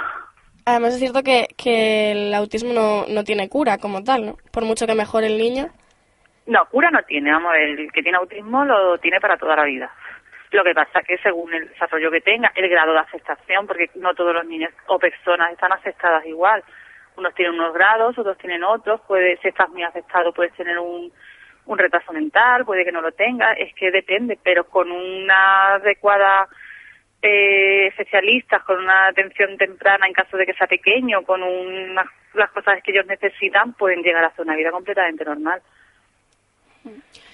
Además 0.64 0.94
es 0.94 1.00
cierto 1.00 1.22
que, 1.22 1.48
que 1.56 2.12
el 2.12 2.34
autismo 2.34 2.72
no, 2.72 3.06
no 3.08 3.24
tiene 3.24 3.48
cura 3.48 3.78
como 3.78 4.04
tal, 4.04 4.26
¿no? 4.26 4.36
Por 4.52 4.64
mucho 4.64 4.86
que 4.86 4.94
mejore 4.94 5.26
el 5.26 5.38
niño. 5.38 5.68
No, 6.46 6.66
cura 6.66 6.90
no 6.90 7.02
tiene, 7.02 7.32
vamos, 7.32 7.52
el 7.58 7.90
que 7.92 8.02
tiene 8.02 8.18
autismo 8.18 8.64
lo 8.64 8.98
tiene 8.98 9.20
para 9.20 9.36
toda 9.36 9.56
la 9.56 9.64
vida. 9.64 9.92
Lo 10.52 10.62
que 10.62 10.74
pasa 10.74 11.00
es 11.00 11.06
que 11.06 11.18
según 11.18 11.52
el 11.54 11.68
desarrollo 11.68 12.10
que 12.10 12.20
tenga, 12.20 12.52
el 12.54 12.68
grado 12.68 12.92
de 12.92 12.98
aceptación, 12.98 13.66
porque 13.66 13.90
no 13.94 14.14
todos 14.14 14.34
los 14.34 14.44
niños 14.46 14.70
o 14.86 14.98
personas 14.98 15.50
están 15.52 15.72
aceptadas 15.72 16.26
igual. 16.26 16.62
Unos 17.16 17.34
tienen 17.34 17.54
unos 17.54 17.72
grados, 17.72 18.18
otros 18.18 18.36
tienen 18.38 18.62
otros. 18.62 19.00
Puede, 19.02 19.38
si 19.38 19.48
estás 19.48 19.70
muy 19.70 19.82
aceptado, 19.82 20.32
puedes 20.32 20.52
tener 20.54 20.78
un, 20.78 21.10
un 21.66 21.78
retraso 21.78 22.12
mental, 22.12 22.66
puede 22.66 22.84
que 22.84 22.92
no 22.92 23.00
lo 23.00 23.12
tenga. 23.12 23.52
Es 23.54 23.74
que 23.74 23.90
depende, 23.90 24.38
pero 24.42 24.64
con 24.64 24.92
una 24.92 25.74
adecuada 25.74 26.48
eh, 27.22 27.86
especialistas, 27.88 28.62
con 28.64 28.78
una 28.80 29.06
atención 29.08 29.56
temprana 29.56 30.06
en 30.06 30.12
caso 30.12 30.36
de 30.36 30.44
que 30.46 30.54
sea 30.54 30.66
pequeño, 30.66 31.22
con 31.22 31.42
unas, 31.42 32.06
las 32.34 32.50
cosas 32.50 32.82
que 32.82 32.90
ellos 32.92 33.06
necesitan, 33.06 33.74
pueden 33.74 34.02
llegar 34.02 34.24
a 34.24 34.28
hacer 34.28 34.44
una 34.44 34.56
vida 34.56 34.70
completamente 34.72 35.24
normal. 35.24 35.62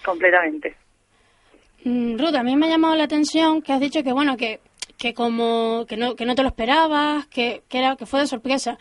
Completamente. 0.04 0.74
Mm, 1.84 2.18
Ruth, 2.18 2.34
a 2.34 2.42
mí 2.42 2.56
me 2.56 2.66
ha 2.66 2.70
llamado 2.70 2.94
la 2.96 3.04
atención 3.04 3.62
que 3.62 3.72
has 3.72 3.80
dicho 3.80 4.02
que 4.02 4.12
bueno 4.12 4.36
que, 4.36 4.60
que 4.98 5.14
como 5.14 5.86
que 5.88 5.96
no, 5.96 6.16
que 6.16 6.26
no 6.26 6.34
te 6.34 6.42
lo 6.42 6.48
esperabas, 6.48 7.26
que, 7.28 7.62
que 7.68 7.78
era 7.78 7.96
que 7.96 8.06
fue 8.06 8.20
de 8.20 8.26
sorpresa. 8.26 8.78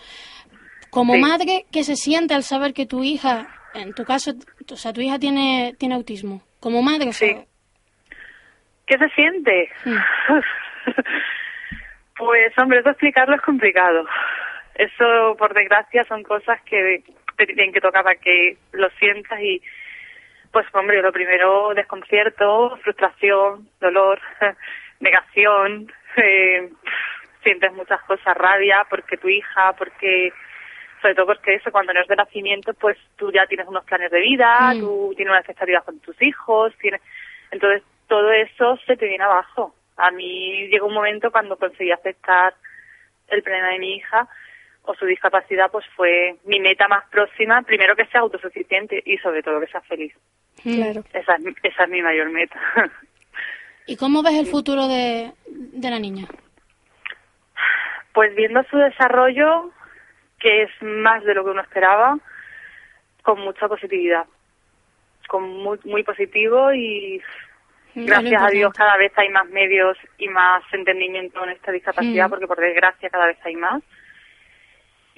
Como 0.89 1.13
Sí. 1.13 1.19
madre, 1.21 1.65
¿qué 1.71 1.83
se 1.83 1.95
siente 1.95 2.33
al 2.33 2.43
saber 2.43 2.73
que 2.73 2.85
tu 2.85 3.03
hija, 3.03 3.47
en 3.75 3.93
tu 3.93 4.03
caso, 4.03 4.31
o 4.71 4.75
sea, 4.75 4.93
tu 4.93 5.01
hija 5.01 5.19
tiene 5.19 5.75
tiene 5.77 5.95
autismo? 5.95 6.41
Como 6.59 6.81
madre, 6.81 7.09
o 7.09 7.13
sea, 7.13 7.27
Sí. 7.29 7.37
¿Qué 8.87 8.97
se 8.97 9.09
siente? 9.09 9.69
pues, 12.17 12.57
hombre, 12.57 12.79
eso 12.79 12.89
explicarlo 12.89 13.35
es 13.35 13.41
complicado. 13.41 14.05
Eso, 14.75 15.35
por 15.37 15.53
desgracia, 15.53 16.03
son 16.05 16.23
cosas 16.23 16.61
que 16.63 17.03
te 17.35 17.45
tienen 17.45 17.73
que 17.73 17.81
tocar 17.81 18.03
para 18.03 18.15
que 18.15 18.57
lo 18.71 18.89
sientas 18.91 19.39
y, 19.41 19.61
pues, 20.51 20.65
hombre, 20.73 21.01
lo 21.01 21.11
primero, 21.11 21.73
desconcierto, 21.73 22.77
frustración, 22.83 23.67
dolor, 23.79 24.19
negación, 24.99 25.91
eh, 26.17 26.69
sientes 27.43 27.71
muchas 27.73 28.01
cosas, 28.01 28.35
rabia 28.35 28.85
porque 28.89 29.17
tu 29.17 29.29
hija, 29.29 29.73
porque 29.77 30.33
sobre 31.01 31.15
todo 31.15 31.27
porque 31.27 31.55
eso 31.55 31.71
cuando 31.71 31.93
no 31.93 32.01
es 32.01 32.07
de 32.07 32.15
nacimiento 32.15 32.73
pues 32.73 32.97
tú 33.17 33.31
ya 33.31 33.45
tienes 33.45 33.67
unos 33.67 33.85
planes 33.85 34.11
de 34.11 34.19
vida, 34.19 34.73
Mm. 34.73 34.79
tú 34.79 35.13
tienes 35.15 35.31
una 35.31 35.39
expectativa 35.39 35.81
con 35.81 35.99
tus 35.99 36.19
hijos, 36.21 36.73
tienes 36.79 37.01
entonces 37.51 37.83
todo 38.07 38.31
eso 38.31 38.77
se 38.85 38.97
te 38.97 39.07
viene 39.07 39.23
abajo. 39.23 39.73
A 39.97 40.11
mí 40.11 40.67
llegó 40.67 40.87
un 40.87 40.93
momento 40.93 41.31
cuando 41.31 41.57
conseguí 41.57 41.91
aceptar 41.91 42.53
el 43.29 43.41
problema 43.43 43.69
de 43.69 43.79
mi 43.79 43.95
hija 43.95 44.27
o 44.83 44.93
su 44.95 45.05
discapacidad, 45.05 45.69
pues 45.71 45.85
fue 45.95 46.37
mi 46.45 46.59
meta 46.59 46.87
más 46.87 47.03
próxima, 47.09 47.61
primero 47.63 47.95
que 47.95 48.05
sea 48.05 48.21
autosuficiente 48.21 49.01
y 49.05 49.17
sobre 49.17 49.43
todo 49.43 49.59
que 49.59 49.67
sea 49.67 49.81
feliz. 49.81 50.13
mm. 50.63 50.75
Claro. 50.75 51.03
Esa 51.13 51.35
es, 51.35 51.41
mi- 51.41 51.55
esa 51.63 51.83
es 51.83 51.89
mi 51.89 52.01
mayor 52.01 52.29
meta. 52.29 52.59
¿Y 53.85 53.97
cómo 53.97 54.21
ves 54.23 54.35
el 54.35 54.45
futuro 54.47 54.87
de, 54.87 55.31
de 55.47 55.89
la 55.89 55.99
niña? 55.99 56.27
Pues 58.13 58.33
viendo 58.35 58.63
su 58.69 58.77
desarrollo, 58.77 59.71
que 60.39 60.63
es 60.63 60.69
más 60.81 61.23
de 61.23 61.33
lo 61.35 61.43
que 61.43 61.51
uno 61.51 61.61
esperaba, 61.61 62.17
con 63.21 63.39
mucha 63.41 63.67
positividad, 63.67 64.25
con 65.27 65.43
muy, 65.43 65.79
muy 65.83 66.03
positivo 66.03 66.73
y 66.73 67.21
gracias 68.05 68.41
a 68.43 68.49
Dios 68.49 68.73
cada 68.73 68.97
vez 68.97 69.11
hay 69.17 69.29
más 69.29 69.47
medios 69.49 69.97
y 70.17 70.27
más 70.29 70.63
entendimiento 70.71 71.43
en 71.43 71.51
esta 71.51 71.71
discapacidad, 71.71 72.27
Mm. 72.27 72.29
porque 72.29 72.47
por 72.47 72.59
desgracia 72.59 73.09
cada 73.09 73.27
vez 73.27 73.37
hay 73.43 73.55
más. 73.55 73.81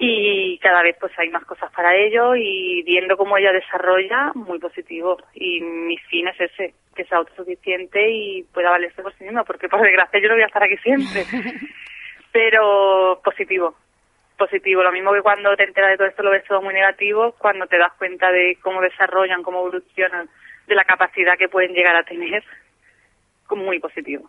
Y 0.02 0.58
cada 0.60 0.82
vez 0.82 0.96
pues 0.98 1.12
hay 1.18 1.28
más 1.28 1.44
cosas 1.44 1.70
para 1.72 1.94
ello 1.94 2.34
y 2.34 2.82
viendo 2.84 3.18
cómo 3.18 3.36
ella 3.36 3.52
desarrolla, 3.52 4.32
muy 4.34 4.58
positivo. 4.58 5.18
Y 5.34 5.60
mi 5.60 5.98
fin 5.98 6.26
es 6.28 6.40
ese, 6.40 6.72
que 6.96 7.04
sea 7.04 7.18
autosuficiente 7.18 8.10
y 8.10 8.42
pueda 8.44 8.70
valerse 8.70 9.02
por 9.02 9.12
sí 9.14 9.24
misma, 9.24 9.44
porque 9.44 9.68
por 9.68 9.82
desgracia 9.82 10.18
yo 10.18 10.28
no 10.28 10.34
voy 10.36 10.42
a 10.42 10.46
estar 10.46 10.62
aquí 10.62 10.78
siempre. 10.78 11.24
Pero 12.32 13.20
positivo, 13.22 13.74
positivo. 14.38 14.82
Lo 14.82 14.92
mismo 14.92 15.12
que 15.12 15.20
cuando 15.20 15.54
te 15.54 15.64
enteras 15.64 15.90
de 15.90 15.96
todo 15.98 16.08
esto 16.08 16.22
lo 16.22 16.30
ves 16.30 16.44
todo 16.44 16.62
muy 16.62 16.72
negativo, 16.72 17.34
cuando 17.36 17.66
te 17.66 17.76
das 17.76 17.92
cuenta 17.98 18.30
de 18.32 18.56
cómo 18.62 18.80
desarrollan, 18.80 19.42
cómo 19.42 19.58
evolucionan, 19.58 20.30
de 20.66 20.74
la 20.76 20.84
capacidad 20.84 21.36
que 21.36 21.48
pueden 21.48 21.74
llegar 21.74 21.96
a 21.96 22.04
tener, 22.04 22.42
muy 23.56 23.78
positivo. 23.78 24.28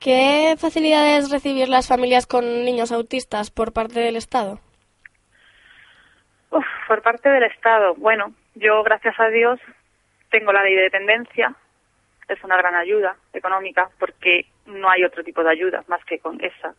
¿Qué 0.00 0.54
facilidades 0.58 1.30
recibir 1.30 1.68
las 1.68 1.88
familias 1.88 2.26
con 2.26 2.44
niños 2.64 2.92
autistas 2.92 3.50
por 3.50 3.72
parte 3.72 4.00
del 4.00 4.16
Estado? 4.16 4.60
Uf, 6.50 6.66
por 6.86 7.02
parte 7.02 7.28
del 7.30 7.44
Estado, 7.44 7.94
bueno, 7.94 8.32
yo 8.54 8.82
gracias 8.82 9.18
a 9.18 9.28
Dios 9.28 9.58
tengo 10.30 10.52
la 10.52 10.62
ley 10.62 10.74
de 10.74 10.82
dependencia, 10.82 11.54
es 12.28 12.42
una 12.44 12.56
gran 12.56 12.74
ayuda 12.74 13.16
económica 13.32 13.88
porque 13.98 14.46
no 14.66 14.90
hay 14.90 15.04
otro 15.04 15.22
tipo 15.22 15.42
de 15.42 15.50
ayuda 15.50 15.84
más 15.88 16.04
que 16.04 16.18
con 16.18 16.42
esa. 16.42 16.70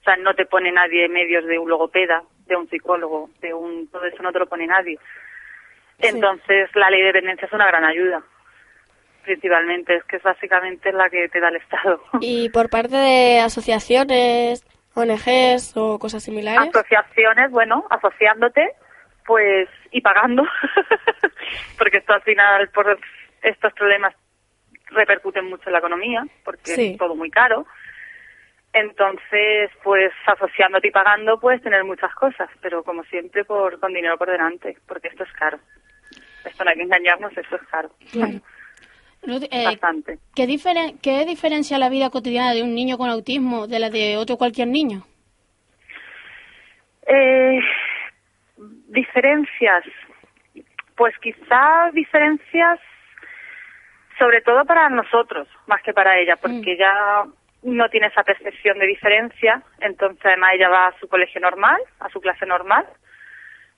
O 0.00 0.04
sea, 0.04 0.16
no 0.16 0.34
te 0.34 0.46
pone 0.46 0.70
nadie 0.70 1.08
medios 1.08 1.44
de 1.46 1.58
un 1.58 1.68
logopeda, 1.68 2.22
de 2.46 2.56
un 2.56 2.68
psicólogo, 2.68 3.30
de 3.40 3.52
un 3.52 3.88
todo 3.88 4.04
eso 4.04 4.22
no 4.22 4.32
te 4.32 4.38
lo 4.38 4.46
pone 4.46 4.66
nadie. 4.66 4.98
Sí. 6.00 6.08
Entonces, 6.08 6.70
la 6.74 6.90
ley 6.90 7.00
de 7.00 7.06
dependencia 7.08 7.46
es 7.46 7.52
una 7.52 7.66
gran 7.66 7.84
ayuda. 7.84 8.22
Principalmente 9.26 9.96
es 9.96 10.04
que 10.04 10.16
es 10.16 10.22
básicamente 10.22 10.92
la 10.92 11.10
que 11.10 11.28
te 11.28 11.40
da 11.40 11.48
el 11.48 11.56
Estado. 11.56 12.00
Y 12.20 12.48
por 12.50 12.70
parte 12.70 12.96
de 12.96 13.40
asociaciones 13.40 14.64
ONGs 14.94 15.76
o 15.76 15.98
cosas 15.98 16.22
similares. 16.22 16.70
Asociaciones, 16.74 17.50
bueno, 17.50 17.84
asociándote, 17.90 18.70
pues, 19.26 19.68
y 19.90 20.00
pagando, 20.00 20.44
porque 21.78 21.98
esto 21.98 22.12
al 22.12 22.22
final, 22.22 22.68
por 22.68 22.98
estos 23.42 23.72
problemas 23.72 24.14
repercuten 24.90 25.46
mucho 25.46 25.64
en 25.66 25.72
la 25.72 25.80
economía, 25.80 26.24
porque 26.44 26.74
es 26.74 26.96
todo 26.96 27.16
muy 27.16 27.30
caro. 27.30 27.66
Entonces, 28.72 29.70
pues 29.82 30.12
asociándote 30.26 30.88
y 30.88 30.92
pagando 30.92 31.40
puedes 31.40 31.62
tener 31.62 31.82
muchas 31.82 32.14
cosas, 32.14 32.48
pero 32.60 32.84
como 32.84 33.02
siempre 33.04 33.44
por, 33.44 33.80
con 33.80 33.92
dinero 33.92 34.16
por 34.16 34.30
delante, 34.30 34.76
porque 34.86 35.08
esto 35.08 35.24
es 35.24 35.32
caro. 35.32 35.58
Esto 36.44 36.62
no 36.62 36.70
hay 36.70 36.76
que 36.76 36.82
engañarnos, 36.82 37.36
esto 37.36 37.56
es 37.56 37.62
caro. 37.68 37.90
Eh, 39.26 39.64
Bastante. 39.64 40.18
¿qué, 40.34 40.46
¿Qué 41.02 41.24
diferencia 41.24 41.78
la 41.78 41.88
vida 41.88 42.10
cotidiana 42.10 42.54
de 42.54 42.62
un 42.62 42.74
niño 42.74 42.96
con 42.96 43.10
autismo 43.10 43.66
de 43.66 43.78
la 43.78 43.90
de 43.90 44.16
otro 44.16 44.36
cualquier 44.36 44.68
niño? 44.68 45.02
Eh, 47.06 47.60
diferencias. 48.88 49.84
Pues 50.96 51.14
quizá 51.18 51.90
diferencias 51.92 52.80
sobre 54.18 54.40
todo 54.40 54.64
para 54.64 54.88
nosotros, 54.88 55.48
más 55.66 55.82
que 55.82 55.92
para 55.92 56.18
ella, 56.18 56.36
porque 56.36 56.74
mm. 56.74 56.78
ya 56.78 57.24
no 57.62 57.88
tiene 57.88 58.06
esa 58.06 58.22
percepción 58.22 58.78
de 58.78 58.86
diferencia, 58.86 59.62
entonces 59.80 60.24
además 60.24 60.52
ella 60.54 60.68
va 60.68 60.86
a 60.86 60.98
su 60.98 61.08
colegio 61.08 61.40
normal, 61.40 61.80
a 62.00 62.08
su 62.10 62.20
clase 62.20 62.46
normal, 62.46 62.86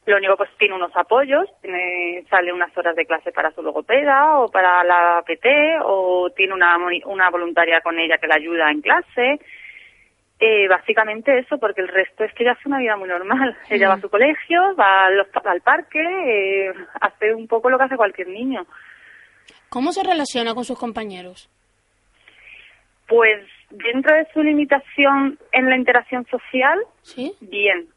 lo 0.09 0.17
único 0.17 0.37
pues 0.37 0.51
tiene 0.59 0.75
unos 0.75 0.95
apoyos, 0.97 1.49
tiene, 1.61 2.25
sale 2.31 2.53
unas 2.53 2.77
horas 2.77 2.97
de 2.97 3.07
clase 3.07 3.31
para 3.31 3.51
su 3.53 3.63
logopeda 3.63 4.39
o 4.39 4.51
para 4.51 4.83
la 4.85 5.23
PT 5.27 5.79
o 5.85 6.31
tiene 6.35 6.55
una, 6.55 6.77
una 7.07 7.31
voluntaria 7.31 7.81
con 7.81 7.99
ella 7.99 8.19
que 8.19 8.27
la 8.27 8.37
ayuda 8.37 8.71
en 8.71 8.81
clase. 8.81 9.39
Eh, 10.41 10.69
básicamente 10.69 11.37
eso, 11.39 11.59
porque 11.59 11.81
el 11.81 11.89
resto 11.89 12.25
es 12.25 12.33
que 12.33 12.45
ella 12.45 12.53
hace 12.53 12.69
una 12.69 12.79
vida 12.79 12.97
muy 12.97 13.09
normal. 13.09 13.57
Ella 13.69 13.89
va 13.89 13.95
a 13.95 14.01
su 14.01 14.09
colegio, 14.09 14.75
va 14.77 15.07
al, 15.07 15.27
al 15.45 15.61
parque, 15.61 16.01
eh, 16.01 16.73
hace 17.01 17.35
un 17.35 17.47
poco 17.47 17.69
lo 17.69 17.77
que 17.77 17.85
hace 17.85 17.97
cualquier 17.97 18.29
niño. 18.29 18.65
¿Cómo 19.69 19.93
se 19.93 20.03
relaciona 20.03 20.55
con 20.55 20.65
sus 20.65 20.79
compañeros? 20.79 21.51
Pues 23.07 23.47
dentro 23.71 24.15
de 24.15 24.27
su 24.33 24.43
limitación 24.43 25.39
en 25.53 25.69
la 25.69 25.77
interacción 25.77 26.25
social, 26.27 26.79
¿Sí? 27.03 27.33
bien. 27.41 27.89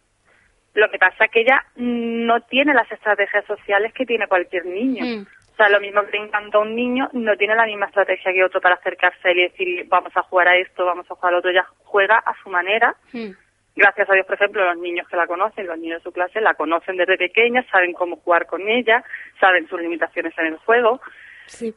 Lo 0.73 0.89
que 0.89 0.97
pasa 0.97 1.25
es 1.25 1.31
que 1.31 1.41
ella 1.41 1.65
no 1.75 2.41
tiene 2.41 2.73
las 2.73 2.89
estrategias 2.91 3.45
sociales 3.45 3.93
que 3.93 4.05
tiene 4.05 4.27
cualquier 4.27 4.65
niño. 4.65 5.03
Mm. 5.03 5.27
O 5.51 5.55
sea, 5.55 5.69
lo 5.69 5.81
mismo 5.81 6.01
que 6.05 6.17
le 6.17 6.25
encanta 6.25 6.57
a 6.57 6.61
un 6.61 6.75
niño, 6.75 7.09
no 7.13 7.35
tiene 7.35 7.55
la 7.55 7.65
misma 7.65 7.87
estrategia 7.87 8.31
que 8.31 8.43
otro 8.43 8.61
para 8.61 8.75
acercarse 8.75 9.27
a 9.27 9.31
él 9.31 9.39
y 9.39 9.43
decir, 9.43 9.85
vamos 9.89 10.15
a 10.15 10.23
jugar 10.23 10.47
a 10.47 10.57
esto, 10.57 10.85
vamos 10.85 11.05
a 11.11 11.15
jugar 11.15 11.33
al 11.33 11.39
otro. 11.39 11.51
Ella 11.51 11.67
juega 11.83 12.17
a 12.17 12.33
su 12.41 12.49
manera. 12.49 12.95
Mm. 13.11 13.31
Gracias 13.75 14.09
a 14.09 14.13
Dios, 14.13 14.25
por 14.25 14.35
ejemplo, 14.35 14.65
los 14.65 14.77
niños 14.77 15.07
que 15.07 15.15
la 15.15 15.27
conocen, 15.27 15.67
los 15.67 15.79
niños 15.79 15.99
de 15.99 16.03
su 16.03 16.11
clase, 16.11 16.41
la 16.41 16.55
conocen 16.55 16.97
desde 16.97 17.17
pequeña, 17.17 17.65
saben 17.71 17.93
cómo 17.93 18.17
jugar 18.17 18.45
con 18.45 18.67
ella, 18.67 19.03
saben 19.39 19.67
sus 19.67 19.79
limitaciones 19.79 20.33
en 20.37 20.47
el 20.47 20.57
juego. 20.57 21.01
Sí. 21.45 21.73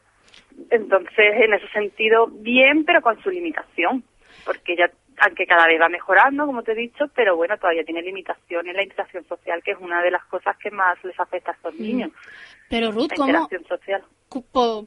Entonces, 0.71 1.35
en 1.37 1.55
ese 1.55 1.69
sentido, 1.69 2.27
bien, 2.29 2.85
pero 2.85 3.01
con 3.01 3.21
su 3.23 3.31
limitación, 3.31 4.03
porque 4.45 4.77
ya, 4.77 4.91
aunque 5.19 5.47
cada 5.47 5.67
vez 5.67 5.81
va 5.81 5.89
mejorando, 5.89 6.47
como 6.47 6.63
te 6.63 6.73
he 6.73 6.75
dicho, 6.75 7.07
pero 7.15 7.37
bueno, 7.37 7.57
todavía 7.59 7.85
tiene 7.85 8.03
limitaciones 8.03 8.75
la 8.75 8.83
integración 8.83 9.25
social, 9.27 9.63
que 9.63 9.73
es 9.73 9.79
una 9.81 10.03
de 10.03 10.11
las 10.11 10.25
cosas 10.27 10.57
que 10.59 10.71
más 10.71 11.03
les 11.05 11.19
afecta 11.19 11.53
a 11.53 11.55
estos 11.55 11.75
mm. 11.75 11.83
niños. 11.83 12.11
Pero 12.69 12.93
Ruth, 12.93 13.13
¿cómo? 13.17 13.49
Social. 13.69 14.03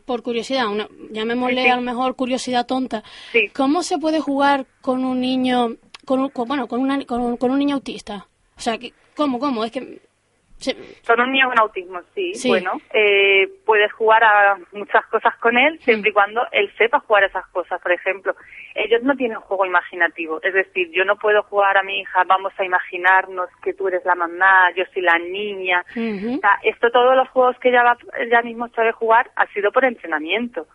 Por, 0.05 0.23
curiosidad, 0.23 0.67
una, 0.67 0.89
llamémosle 1.11 1.71
a 1.71 1.77
lo 1.77 1.81
mejor 1.81 2.15
curiosidad 2.15 2.65
tonta, 2.65 3.03
¿cómo 3.55 3.81
se 3.81 3.97
puede 3.97 4.19
jugar 4.19 4.65
con 4.81 5.05
un 5.05 5.21
niño, 5.21 5.77
con, 6.05 6.29
bueno, 6.47 6.67
con, 6.67 6.81
una, 6.81 7.05
con, 7.05 7.37
con 7.37 7.51
un 7.51 7.59
niño 7.59 7.75
autista? 7.75 8.27
O 8.57 8.59
sea, 8.59 8.77
¿cómo, 9.15 9.39
cómo? 9.39 9.63
Es 9.63 9.71
que 9.71 10.01
son 10.59 11.21
un 11.21 11.31
niño 11.31 11.49
con 11.49 11.59
autismo, 11.59 11.99
sí. 12.15 12.33
Bueno, 12.47 12.81
eh, 12.91 13.47
puedes 13.65 13.91
jugar 13.93 14.23
a 14.23 14.57
muchas 14.71 15.05
cosas 15.07 15.35
con 15.37 15.57
él 15.57 15.79
siempre 15.79 16.09
y 16.09 16.13
cuando 16.13 16.41
él 16.51 16.71
sepa 16.77 16.99
jugar 16.99 17.25
esas 17.25 17.45
cosas. 17.47 17.79
Por 17.81 17.91
ejemplo, 17.91 18.35
ellos 18.73 19.03
no 19.03 19.15
tienen 19.15 19.39
juego 19.39 19.65
imaginativo. 19.65 20.39
Es 20.41 20.53
decir, 20.53 20.89
yo 20.91 21.05
no 21.05 21.15
puedo 21.17 21.43
jugar 21.43 21.77
a 21.77 21.83
mi 21.83 21.99
hija, 21.99 22.23
vamos 22.25 22.53
a 22.57 22.65
imaginarnos 22.65 23.49
que 23.61 23.73
tú 23.73 23.87
eres 23.87 24.03
la 24.05 24.15
mamá, 24.15 24.71
yo 24.75 24.83
soy 24.93 25.03
la 25.03 25.19
niña. 25.19 25.85
esto, 26.63 26.89
todos 26.91 27.15
los 27.15 27.29
juegos 27.29 27.57
que 27.59 27.69
ella, 27.69 27.95
ella 28.19 28.41
mismo 28.41 28.67
sabe 28.69 28.91
jugar, 28.93 29.29
ha 29.35 29.45
sido 29.47 29.71
por 29.71 29.85
entrenamiento. 29.85 30.67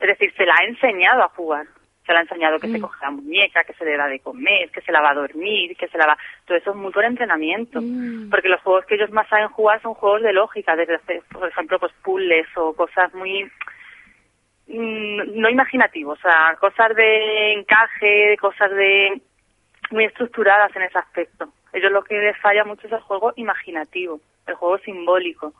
Es 0.00 0.08
decir, 0.08 0.32
se 0.36 0.44
la 0.44 0.54
ha 0.54 0.64
enseñado 0.64 1.22
a 1.22 1.28
jugar 1.28 1.66
se 2.08 2.12
le 2.14 2.20
ha 2.20 2.22
enseñado 2.22 2.58
que 2.58 2.68
se 2.68 2.78
mm. 2.78 2.80
coge 2.80 3.04
la 3.04 3.10
muñeca, 3.10 3.64
que 3.64 3.74
se 3.74 3.84
le 3.84 3.94
da 3.94 4.06
de 4.06 4.20
comer, 4.20 4.70
que 4.70 4.80
se 4.80 4.92
la 4.92 5.02
va 5.02 5.10
a 5.10 5.14
dormir, 5.14 5.76
que 5.76 5.88
se 5.88 5.98
la 5.98 6.06
va... 6.06 6.16
Todo 6.46 6.56
eso 6.56 6.70
es 6.70 6.76
muy 6.76 6.90
por 6.90 7.04
entrenamiento, 7.04 7.82
mm. 7.82 8.30
porque 8.30 8.48
los 8.48 8.62
juegos 8.62 8.86
que 8.86 8.94
ellos 8.94 9.10
más 9.10 9.28
saben 9.28 9.48
jugar 9.48 9.82
son 9.82 9.92
juegos 9.92 10.22
de 10.22 10.32
lógica, 10.32 10.74
desde 10.74 10.94
hacer, 10.94 11.20
por 11.30 11.46
ejemplo, 11.46 11.78
pues 11.78 11.92
puzzles 12.02 12.46
o 12.56 12.72
cosas 12.72 13.12
muy 13.12 13.44
mm, 14.68 15.38
no 15.38 15.50
imaginativos, 15.50 16.18
o 16.18 16.22
sea, 16.22 16.56
cosas 16.58 16.96
de 16.96 17.52
encaje, 17.52 18.38
cosas 18.40 18.70
de 18.70 19.20
muy 19.90 20.04
estructuradas 20.04 20.74
en 20.74 20.82
ese 20.84 20.98
aspecto. 20.98 21.52
Ellos 21.74 21.92
lo 21.92 22.02
que 22.04 22.18
les 22.18 22.38
falla 22.38 22.64
mucho 22.64 22.86
es 22.86 22.92
el 22.94 23.00
juego 23.00 23.34
imaginativo, 23.36 24.18
el 24.46 24.54
juego 24.54 24.78
simbólico. 24.78 25.52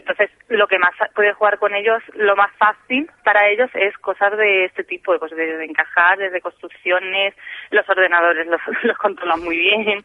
Entonces, 0.00 0.30
lo 0.48 0.66
que 0.66 0.78
más 0.78 0.92
puede 1.14 1.32
jugar 1.34 1.58
con 1.58 1.74
ellos, 1.74 2.02
lo 2.14 2.34
más 2.34 2.50
fácil 2.56 3.08
para 3.22 3.48
ellos 3.48 3.70
es 3.74 3.96
cosas 3.98 4.36
de 4.36 4.64
este 4.64 4.82
tipo, 4.82 5.18
pues 5.18 5.30
de, 5.32 5.64
encajar, 5.64 6.18
desde 6.18 6.40
construcciones, 6.40 7.34
los 7.70 7.88
ordenadores 7.88 8.46
los, 8.46 8.60
los 8.82 8.96
controlan 8.96 9.42
muy 9.44 9.58
bien, 9.58 10.04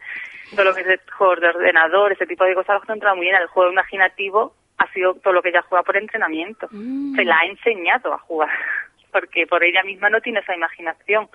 todo 0.52 0.66
lo 0.66 0.76
que 0.76 0.82
es 0.82 0.88
el 0.88 1.00
juego 1.18 1.36
de 1.38 1.48
ordenador, 1.48 2.12
ese 2.12 2.26
tipo 2.26 2.44
de 2.44 2.56
cosas 2.56 2.76
los 2.76 2.86
controlan 2.86 3.18
muy 3.18 3.28
bien. 3.28 3.38
El 3.42 3.48
juego 3.48 3.72
imaginativo 3.72 4.54
ha 4.78 4.92
sido 4.92 5.14
todo 5.16 5.34
lo 5.34 5.42
que 5.42 5.50
ella 5.50 5.64
juega 5.68 5.84
por 5.84 5.96
entrenamiento. 5.96 6.68
Mm. 6.72 7.16
Se 7.16 7.24
la 7.24 7.40
ha 7.40 7.46
enseñado 7.46 8.14
a 8.14 8.20
jugar, 8.20 8.50
porque 9.12 9.48
por 9.48 9.64
ella 9.64 9.82
misma 9.84 10.10
no 10.10 10.20
tiene 10.20 10.42
esa 10.42 10.56
imaginación. 10.56 11.30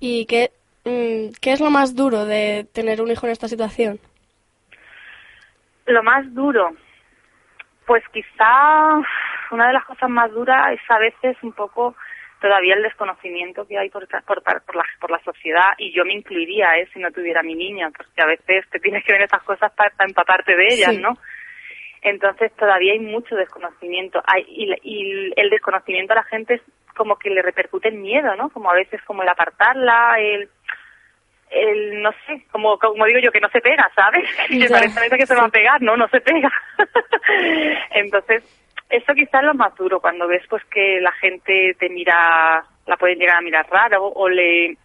¿Y 0.00 0.26
qué, 0.26 0.50
mm, 0.84 1.34
qué 1.40 1.52
es 1.52 1.60
lo 1.60 1.70
más 1.70 1.94
duro 1.94 2.24
de 2.24 2.66
tener 2.72 3.00
un 3.00 3.12
hijo 3.12 3.26
en 3.26 3.32
esta 3.32 3.46
situación? 3.46 4.00
Lo 5.92 6.02
más 6.02 6.32
duro, 6.32 6.70
pues 7.86 8.02
quizá 8.12 8.96
una 9.50 9.66
de 9.66 9.74
las 9.74 9.84
cosas 9.84 10.08
más 10.08 10.30
duras 10.32 10.72
es 10.72 10.80
a 10.88 10.98
veces 10.98 11.36
un 11.42 11.52
poco 11.52 11.94
todavía 12.40 12.74
el 12.74 12.82
desconocimiento 12.82 13.66
que 13.68 13.78
hay 13.78 13.90
por, 13.90 14.08
por, 14.08 14.42
por, 14.42 14.74
la, 14.74 14.84
por 14.98 15.10
la 15.10 15.20
sociedad 15.22 15.72
y 15.76 15.92
yo 15.92 16.04
me 16.06 16.14
incluiría 16.14 16.78
¿eh? 16.78 16.88
si 16.92 16.98
no 16.98 17.10
tuviera 17.12 17.42
mi 17.42 17.54
niña, 17.54 17.90
porque 17.94 18.22
a 18.22 18.26
veces 18.26 18.64
te 18.70 18.80
tienes 18.80 19.04
que 19.04 19.12
ver 19.12 19.22
esas 19.22 19.42
cosas 19.42 19.70
para, 19.72 19.92
empaparte 20.00 20.56
de 20.56 20.66
ellas, 20.66 20.94
¿no? 20.98 21.18
Entonces 22.00 22.50
todavía 22.56 22.94
hay 22.94 22.98
mucho 22.98 23.36
desconocimiento 23.36 24.20
hay, 24.26 24.44
y, 24.48 24.72
y, 24.82 25.32
el 25.36 25.50
desconocimiento 25.50 26.14
a 26.14 26.16
la 26.16 26.24
gente 26.24 26.54
es 26.54 26.62
como 26.96 27.16
que 27.16 27.30
le 27.30 27.42
repercute 27.42 27.88
el 27.88 27.96
miedo, 27.96 28.34
¿no? 28.36 28.48
Como 28.48 28.70
a 28.70 28.74
veces 28.74 29.00
como 29.02 29.22
el 29.22 29.28
apartarla, 29.28 30.16
el 30.18 30.48
el, 31.52 32.02
no 32.02 32.10
sé, 32.26 32.44
como, 32.50 32.78
como 32.78 33.04
digo 33.06 33.20
yo, 33.20 33.30
que 33.30 33.40
no 33.40 33.48
se 33.50 33.60
pega, 33.60 33.90
¿sabes? 33.94 34.28
Que 34.48 34.68
parece 34.68 35.18
que 35.18 35.26
se 35.26 35.34
va 35.34 35.44
a 35.44 35.48
pegar, 35.48 35.80
no, 35.82 35.96
no 35.96 36.08
se 36.08 36.20
pega. 36.20 36.50
Entonces, 37.90 38.42
eso 38.90 39.14
quizás 39.14 39.40
es 39.42 39.46
lo 39.46 39.54
más 39.54 39.74
duro, 39.76 40.00
cuando 40.00 40.26
ves 40.26 40.42
pues 40.48 40.64
que 40.66 41.00
la 41.00 41.12
gente 41.12 41.76
te 41.78 41.88
mira, 41.88 42.64
la 42.86 42.96
pueden 42.96 43.18
llegar 43.18 43.38
a 43.38 43.42
mirar 43.42 43.66
raro, 43.70 44.06
o 44.06 44.28
le, 44.28 44.76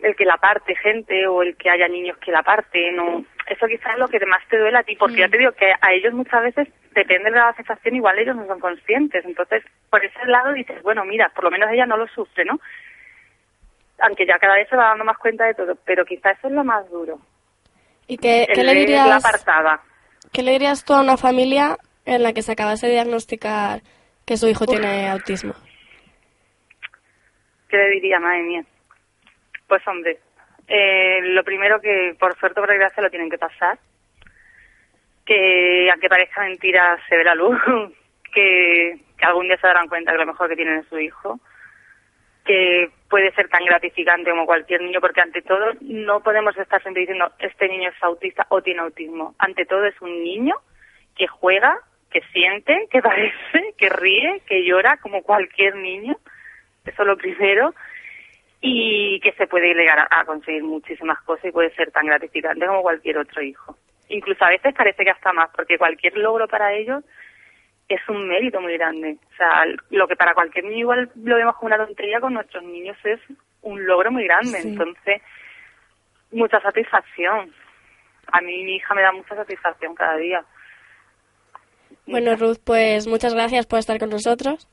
el 0.00 0.16
que 0.16 0.24
la 0.24 0.36
parte 0.36 0.74
gente, 0.76 1.26
o 1.26 1.42
el 1.42 1.56
que 1.56 1.70
haya 1.70 1.88
niños 1.88 2.18
que 2.18 2.32
la 2.32 2.42
parten, 2.42 2.96
no 2.96 3.24
eso 3.46 3.66
quizás 3.66 3.92
es 3.92 3.98
lo 3.98 4.08
que 4.08 4.24
más 4.26 4.46
te 4.48 4.58
duele 4.58 4.78
a 4.78 4.82
ti, 4.82 4.96
porque 4.96 5.18
ya 5.18 5.28
mm. 5.28 5.30
te 5.30 5.38
digo 5.38 5.52
que 5.52 5.72
a 5.80 5.92
ellos 5.92 6.12
muchas 6.12 6.42
veces, 6.42 6.68
depende 6.92 7.30
de 7.30 7.36
la 7.36 7.52
sensación, 7.54 7.94
igual 7.94 8.18
ellos 8.18 8.36
no 8.36 8.46
son 8.46 8.58
conscientes. 8.58 9.24
Entonces, 9.24 9.62
por 9.88 10.04
ese 10.04 10.24
lado 10.26 10.52
dices, 10.52 10.82
bueno, 10.82 11.04
mira, 11.04 11.28
por 11.28 11.44
lo 11.44 11.50
menos 11.50 11.70
ella 11.70 11.86
no 11.86 11.96
lo 11.96 12.06
sufre, 12.08 12.44
¿no? 12.44 12.58
Aunque 14.00 14.26
ya 14.26 14.38
cada 14.38 14.54
vez 14.54 14.68
se 14.68 14.76
va 14.76 14.88
dando 14.88 15.04
más 15.04 15.18
cuenta 15.18 15.44
de 15.44 15.54
todo, 15.54 15.76
pero 15.84 16.04
quizás 16.04 16.38
eso 16.38 16.48
es 16.48 16.54
lo 16.54 16.64
más 16.64 16.88
duro. 16.90 17.18
¿Y 18.06 18.18
qué, 18.18 18.46
le 18.54 18.74
dirías? 18.74 19.24
¿Qué 20.32 20.42
le 20.42 20.52
dirías 20.52 20.84
tú 20.84 20.94
a 20.94 21.00
una 21.00 21.16
familia 21.16 21.76
en 22.04 22.22
la 22.22 22.32
que 22.32 22.42
se 22.42 22.52
acabase 22.52 22.86
de 22.86 22.92
diagnosticar 22.92 23.80
que 24.24 24.36
su 24.36 24.48
hijo 24.48 24.66
tiene 24.66 25.08
autismo? 25.08 25.54
¿Qué 27.68 27.76
le 27.76 27.90
diría, 27.90 28.20
madre 28.20 28.42
mía? 28.42 28.64
Pues 29.66 29.86
hombre, 29.88 30.20
eh, 30.68 31.20
lo 31.22 31.42
primero 31.42 31.80
que 31.80 32.14
por 32.18 32.36
suerte 32.38 32.60
o 32.60 32.62
por 32.62 32.70
desgracia 32.70 33.02
lo 33.02 33.10
tienen 33.10 33.30
que 33.30 33.38
pasar, 33.38 33.78
que 35.24 35.90
aunque 35.90 36.08
parezca 36.08 36.42
mentira 36.42 36.96
se 37.08 37.16
ve 37.16 37.24
la 37.24 37.34
luz, 37.34 37.58
que, 38.34 39.00
que 39.18 39.24
algún 39.24 39.48
día 39.48 39.56
se 39.56 39.66
darán 39.66 39.88
cuenta 39.88 40.12
que 40.12 40.18
lo 40.18 40.26
mejor 40.26 40.48
que 40.48 40.56
tienen 40.56 40.78
es 40.78 40.86
su 40.86 40.98
hijo, 40.98 41.40
que 42.46 42.90
puede 43.10 43.32
ser 43.32 43.48
tan 43.48 43.64
gratificante 43.64 44.30
como 44.30 44.46
cualquier 44.46 44.82
niño, 44.82 45.00
porque 45.00 45.20
ante 45.20 45.42
todo 45.42 45.72
no 45.80 46.20
podemos 46.20 46.56
estar 46.56 46.80
siempre 46.82 47.00
diciendo 47.00 47.30
este 47.38 47.68
niño 47.68 47.90
es 47.90 48.02
autista 48.02 48.46
o 48.48 48.62
tiene 48.62 48.80
autismo. 48.80 49.34
Ante 49.38 49.66
todo 49.66 49.84
es 49.84 50.00
un 50.00 50.22
niño 50.22 50.54
que 51.16 51.26
juega, 51.26 51.78
que 52.10 52.22
siente, 52.32 52.88
que 52.90 53.02
parece, 53.02 53.74
que 53.76 53.88
ríe, 53.88 54.42
que 54.46 54.64
llora 54.64 54.96
como 54.98 55.22
cualquier 55.22 55.76
niño. 55.76 56.16
Eso 56.84 57.02
es 57.02 57.08
lo 57.08 57.16
primero. 57.16 57.74
y 58.60 59.20
que 59.20 59.32
se 59.32 59.46
puede 59.46 59.74
llegar 59.74 60.08
a, 60.10 60.24
conseguir 60.24 60.64
muchísimas 60.64 61.20
cosas 61.22 61.44
y 61.44 61.52
puede 61.52 61.70
ser 61.74 61.90
tan 61.90 62.06
gratificante 62.06 62.66
como 62.66 62.82
cualquier 62.82 63.18
otro 63.18 63.42
hijo. 63.42 63.76
Incluso 64.08 64.44
a 64.44 64.50
veces 64.50 64.74
parece 64.74 65.04
que 65.04 65.10
hasta 65.10 65.32
más, 65.32 65.50
porque 65.54 65.78
cualquier 65.78 66.16
logro 66.16 66.48
para 66.48 66.72
ellos 66.72 67.04
es 67.88 68.00
un 68.08 68.28
mérito 68.28 68.60
muy 68.60 68.76
grande. 68.76 69.18
O 69.32 69.36
sea, 69.36 69.64
lo 69.90 70.08
que 70.08 70.16
para 70.16 70.34
cualquier 70.34 70.64
niño 70.64 70.78
igual 70.78 71.10
lo 71.14 71.36
vemos 71.36 71.56
como 71.56 71.74
una 71.74 71.84
tontería, 71.84 72.20
con 72.20 72.34
nuestros 72.34 72.62
niños 72.64 72.96
es 73.04 73.20
un 73.62 73.86
logro 73.86 74.10
muy 74.10 74.24
grande. 74.24 74.58
Entonces, 74.60 75.22
mucha 76.32 76.60
satisfacción. 76.60 77.52
A 78.32 78.40
mí 78.40 78.64
mi 78.64 78.76
hija 78.76 78.94
me 78.94 79.02
da 79.02 79.12
mucha 79.12 79.36
satisfacción 79.36 79.94
cada 79.94 80.16
día. 80.16 80.44
Bueno, 82.06 82.34
Ruth, 82.36 82.58
pues 82.64 83.06
muchas 83.06 83.34
gracias 83.34 83.66
por 83.66 83.78
estar 83.78 83.98
con 83.98 84.10
nosotros. 84.10 84.68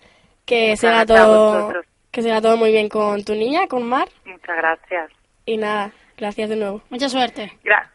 Que 0.46 0.76
sea 0.76 1.06
todo 1.06 1.72
que 2.12 2.22
todo 2.22 2.58
muy 2.58 2.72
bien 2.72 2.90
con 2.90 3.24
tu 3.24 3.34
niña, 3.34 3.68
con 3.68 3.88
Mar. 3.88 4.08
Muchas 4.26 4.56
gracias. 4.58 5.12
Y 5.46 5.58
nada, 5.58 5.92
gracias 6.18 6.50
de 6.50 6.56
nuevo. 6.56 6.82
Mucha 6.90 7.10
suerte. 7.10 7.52
gracias 7.64 7.93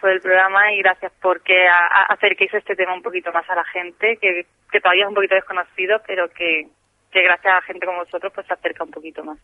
por 0.00 0.10
el 0.10 0.20
programa 0.20 0.72
y 0.72 0.78
gracias 0.78 1.12
porque 1.20 1.66
acerquéis 2.08 2.52
este 2.52 2.76
tema 2.76 2.94
un 2.94 3.02
poquito 3.02 3.32
más 3.32 3.48
a 3.48 3.54
la 3.54 3.64
gente, 3.64 4.18
que, 4.20 4.46
que 4.70 4.80
todavía 4.80 5.04
es 5.04 5.08
un 5.08 5.14
poquito 5.14 5.34
desconocido, 5.34 6.00
pero 6.06 6.28
que, 6.28 6.68
que 7.10 7.22
gracias 7.22 7.54
a 7.54 7.62
gente 7.62 7.86
como 7.86 7.98
vosotros 7.98 8.32
pues 8.34 8.46
se 8.46 8.52
acerca 8.52 8.84
un 8.84 8.90
poquito 8.90 9.24
más. 9.24 9.38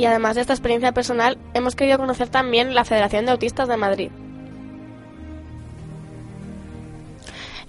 Y 0.00 0.06
además 0.06 0.34
de 0.34 0.40
esta 0.40 0.54
experiencia 0.54 0.92
personal, 0.92 1.36
hemos 1.52 1.76
querido 1.76 1.98
conocer 1.98 2.30
también 2.30 2.74
la 2.74 2.86
Federación 2.86 3.26
de 3.26 3.32
Autistas 3.32 3.68
de 3.68 3.76
Madrid. 3.76 4.10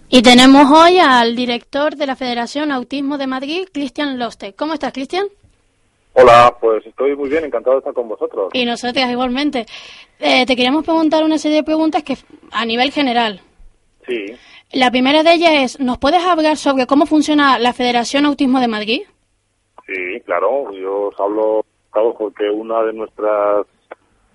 Y 0.08 0.22
tenemos 0.22 0.72
hoy 0.72 0.98
al 1.00 1.36
director 1.36 1.98
de 1.98 2.06
la 2.06 2.16
Federación 2.16 2.72
Autismo 2.72 3.18
de 3.18 3.28
Madrid, 3.28 3.68
Cristian 3.74 4.18
Loste. 4.18 4.54
¿Cómo 4.54 4.76
estás, 4.76 4.94
Cristian? 4.94 5.26
Hola, 6.14 6.56
pues 6.62 6.86
estoy 6.86 7.18
muy 7.18 7.28
bien, 7.28 7.44
encantado 7.44 7.76
de 7.76 7.80
estar 7.80 7.94
con 7.94 8.08
vosotros. 8.08 8.50
Y 8.54 8.64
nosotras 8.64 9.12
igualmente. 9.12 9.66
Eh, 10.18 10.46
te 10.46 10.56
queríamos 10.56 10.86
preguntar 10.86 11.26
una 11.26 11.38
serie 11.38 11.58
de 11.58 11.64
preguntas 11.64 12.02
que 12.02 12.16
a 12.54 12.66
nivel 12.66 12.94
general. 12.94 13.42
Sí. 14.08 14.38
La 14.72 14.90
primera 14.90 15.24
de 15.24 15.34
ellas 15.34 15.52
es, 15.52 15.80
¿nos 15.82 15.98
puedes 15.98 16.24
hablar 16.24 16.56
sobre 16.56 16.88
cómo 16.88 17.06
funciona 17.06 17.60
la 17.60 17.74
Federación 17.74 18.26
Autismo 18.26 18.62
de 18.62 18.70
Madrid? 18.70 19.02
Sí, 19.86 20.22
claro, 20.26 20.72
yo 20.72 21.10
os 21.10 21.20
hablo 21.20 21.66
porque 22.18 22.50
una 22.50 22.84
de 22.84 22.94
nuestras 22.94 23.66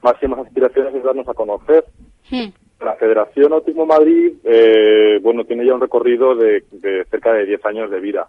máximas 0.02 0.40
aspiraciones 0.46 0.94
es 0.94 1.02
darnos 1.02 1.28
a 1.28 1.34
conocer. 1.34 1.84
Hmm. 2.30 2.48
La 2.80 2.94
Federación 2.94 3.52
Autismo 3.52 3.86
Madrid, 3.86 4.34
eh, 4.44 5.18
bueno, 5.22 5.44
tiene 5.44 5.64
ya 5.64 5.74
un 5.74 5.80
recorrido 5.80 6.34
de, 6.34 6.62
cerca 7.10 7.32
de 7.32 7.46
10 7.46 7.64
años 7.64 7.90
de 7.90 8.00
vida 8.00 8.28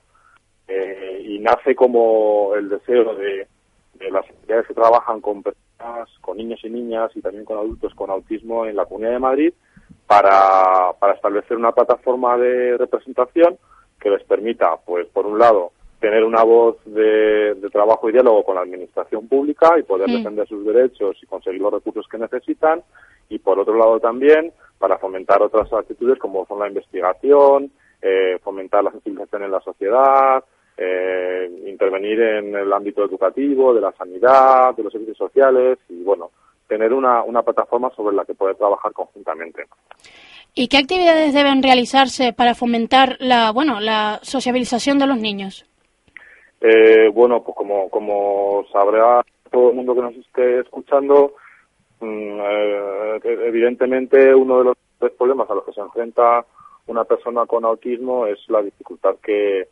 eh, 0.68 1.22
y 1.26 1.40
nace 1.40 1.76
como 1.76 2.54
el 2.56 2.70
deseo 2.70 3.14
de, 3.16 3.48
las 4.10 4.30
entidades 4.30 4.68
que 4.68 4.74
trabajan 4.74 5.20
con 5.20 5.44
personas, 5.44 6.08
con 6.22 6.38
niños 6.38 6.60
y 6.64 6.70
niñas 6.70 7.12
y 7.16 7.22
también 7.22 7.44
con 7.44 7.58
adultos 7.58 7.94
con 7.96 8.10
autismo 8.10 8.66
en 8.66 8.76
la 8.76 8.86
Comunidad 8.86 9.12
de 9.12 9.20
Madrid 9.20 9.54
para, 10.06 10.94
para 11.00 11.14
establecer 11.14 11.58
una 11.58 11.74
plataforma 11.74 12.38
de 12.38 12.78
representación 12.78 13.58
que 14.00 14.10
les 14.10 14.24
permita, 14.24 14.78
pues, 14.86 15.08
por 15.08 15.26
un 15.26 15.40
lado, 15.40 15.72
tener 16.00 16.24
una 16.24 16.44
voz 16.44 16.78
de, 16.86 17.56
trabajo 17.72 18.10
y 18.10 18.14
diálogo 18.14 18.44
con 18.44 18.56
la 18.56 18.62
administración 18.62 19.28
pública 19.28 19.78
y 19.78 19.84
poder 19.84 20.10
defender 20.10 20.48
sus 20.48 20.66
derechos 20.66 21.18
y 21.22 21.26
conseguir 21.26 21.62
los 21.62 21.74
recursos 21.74 22.08
que 22.08 22.18
necesitan 22.18 22.82
y 23.30 23.40
por 23.40 23.60
otro 23.60 23.76
lado 23.76 24.00
también 24.00 24.52
para 24.78 24.98
fomentar 24.98 25.42
otras 25.42 25.72
actitudes 25.74 26.18
como 26.20 26.46
son 26.46 26.60
la 26.60 26.68
investigación, 26.68 27.72
eh, 28.02 28.38
fomentar 28.44 28.84
la 28.84 28.92
sensibilización 28.92 29.44
en 29.44 29.52
la 29.52 29.60
sociedad, 29.62 30.44
eh, 30.78 31.50
intervenir 31.66 32.22
en 32.22 32.56
el 32.56 32.72
ámbito 32.72 33.04
educativo, 33.04 33.74
de 33.74 33.82
la 33.82 33.92
sanidad, 33.94 34.76
de 34.76 34.84
los 34.84 34.94
servicios 34.94 35.18
sociales 35.18 35.80
y 35.90 36.04
bueno, 36.04 36.32
tener 36.68 36.94
una, 36.94 37.24
una 37.24 37.42
plataforma 37.42 37.90
sobre 37.96 38.16
la 38.16 38.26
que 38.26 38.36
poder 38.36 38.56
trabajar 38.56 38.94
conjuntamente. 38.94 39.66
¿Y 40.54 40.68
qué 40.68 40.78
actividades 40.78 41.34
deben 41.34 41.62
realizarse 41.62 42.34
para 42.34 42.56
fomentar 42.56 43.18
la, 43.20 43.52
bueno, 43.52 43.80
la 43.80 44.20
sociabilización 44.24 45.00
de 45.00 45.08
los 45.08 45.18
niños? 45.18 45.66
Eh, 46.62 47.10
bueno, 47.14 47.44
pues 47.44 47.56
como, 47.56 47.90
como 47.90 48.66
sabrá 48.72 49.24
todo 49.52 49.70
el 49.70 49.76
mundo 49.76 49.96
que 49.96 50.02
nos 50.02 50.16
esté 50.16 50.60
escuchando, 50.60 51.36
mm, 52.00 52.40
eh, 52.42 53.20
evidentemente 53.24 54.34
uno 54.34 54.60
de 54.60 54.64
los 54.66 55.12
problemas 55.12 55.50
a 55.50 55.56
los 55.56 55.64
que 55.66 55.74
se 55.74 55.82
enfrenta 55.82 56.46
una 56.88 57.04
persona 57.04 57.46
con 57.46 57.66
autismo 57.66 58.26
es 58.26 58.40
la 58.50 58.62
dificultad 58.62 59.16
que, 59.22 59.68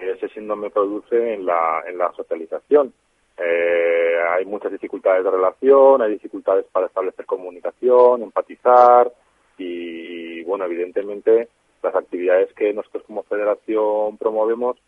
ese 0.00 0.30
síndrome 0.30 0.70
produce 0.70 1.34
en 1.34 1.44
la, 1.44 1.82
en 1.86 1.98
la 1.98 2.10
socialización. 2.12 2.90
Eh, 3.36 4.16
hay 4.30 4.46
muchas 4.46 4.72
dificultades 4.72 5.24
de 5.24 5.30
relación, 5.30 6.00
hay 6.00 6.12
dificultades 6.12 6.64
para 6.72 6.86
establecer 6.86 7.26
comunicación, 7.26 8.22
empatizar 8.22 9.12
y, 9.58 10.42
bueno, 10.44 10.64
evidentemente 10.64 11.48
las 11.82 11.94
actividades 11.94 12.50
que 12.54 12.72
nosotros 12.72 13.04
como 13.06 13.24
federación 13.24 14.16
promovemos 14.16 14.78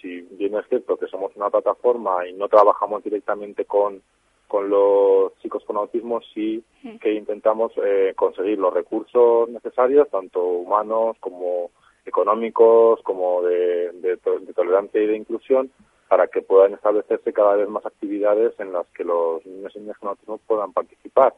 si 0.00 0.20
bien 0.32 0.54
es 0.56 0.66
cierto 0.68 0.96
que 0.96 1.06
somos 1.06 1.34
una 1.36 1.50
plataforma 1.50 2.26
y 2.26 2.32
no 2.32 2.48
trabajamos 2.48 3.02
directamente 3.02 3.64
con, 3.64 4.02
con 4.48 4.68
los 4.68 5.36
chicos 5.38 5.64
con 5.64 5.76
autismo, 5.76 6.20
sí 6.34 6.62
que 7.00 7.12
intentamos 7.12 7.72
eh, 7.76 8.14
conseguir 8.16 8.58
los 8.58 8.74
recursos 8.74 9.48
necesarios, 9.48 10.08
tanto 10.10 10.42
humanos 10.42 11.16
como 11.20 11.70
económicos, 12.04 13.00
como 13.02 13.42
de, 13.42 13.92
de, 13.92 14.16
tolerancia 14.54 15.00
y 15.00 15.06
de 15.06 15.16
inclusión, 15.16 15.70
para 16.08 16.26
que 16.26 16.42
puedan 16.42 16.74
establecerse 16.74 17.32
cada 17.32 17.54
vez 17.54 17.68
más 17.68 17.86
actividades 17.86 18.58
en 18.58 18.72
las 18.72 18.86
que 18.88 19.04
los 19.04 19.44
niños 19.46 19.72
y 19.76 19.80
niñas 19.80 19.98
con 19.98 20.08
autismo 20.08 20.38
puedan 20.46 20.72
participar. 20.72 21.34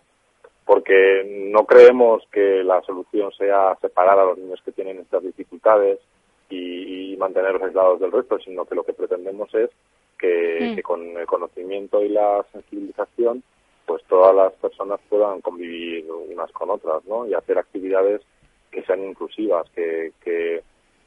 Porque 0.65 1.51
no 1.53 1.67
creemos 1.67 2.23
que 2.33 2.63
la 2.63 2.81
solución 2.83 3.33
sea 3.33 3.77
separar 3.81 4.19
a 4.19 4.25
los 4.25 4.39
niños 4.39 4.63
que 4.65 4.73
tienen 4.73 5.01
estas 5.01 5.23
dificultades 5.23 5.99
y, 6.53 7.17
mantenerlos 7.17 7.63
aislados 7.63 8.01
del 8.01 8.11
resto, 8.11 8.39
sino 8.41 8.65
que 8.65 8.75
lo 8.75 8.83
que 8.83 8.95
pretendemos 8.95 9.55
es 9.55 9.71
que, 10.19 10.75
mm. 10.77 10.81
con 10.81 11.17
el 11.17 11.27
conocimiento 11.27 12.03
y 12.03 12.09
la 12.09 12.45
sensibilización, 12.51 13.45
pues 13.87 14.03
todas 14.09 14.35
las 14.35 14.53
personas 14.55 14.99
puedan 15.09 15.41
convivir 15.41 16.05
unas 16.11 16.51
con 16.53 16.71
otras, 16.71 17.05
¿no? 17.05 17.27
Y 17.27 17.35
hacer 17.35 17.59
actividades 17.59 18.23
que 18.71 18.83
sean 18.83 19.05
inclusivas, 19.05 19.69
que, 19.71 20.13
que, 20.25 20.63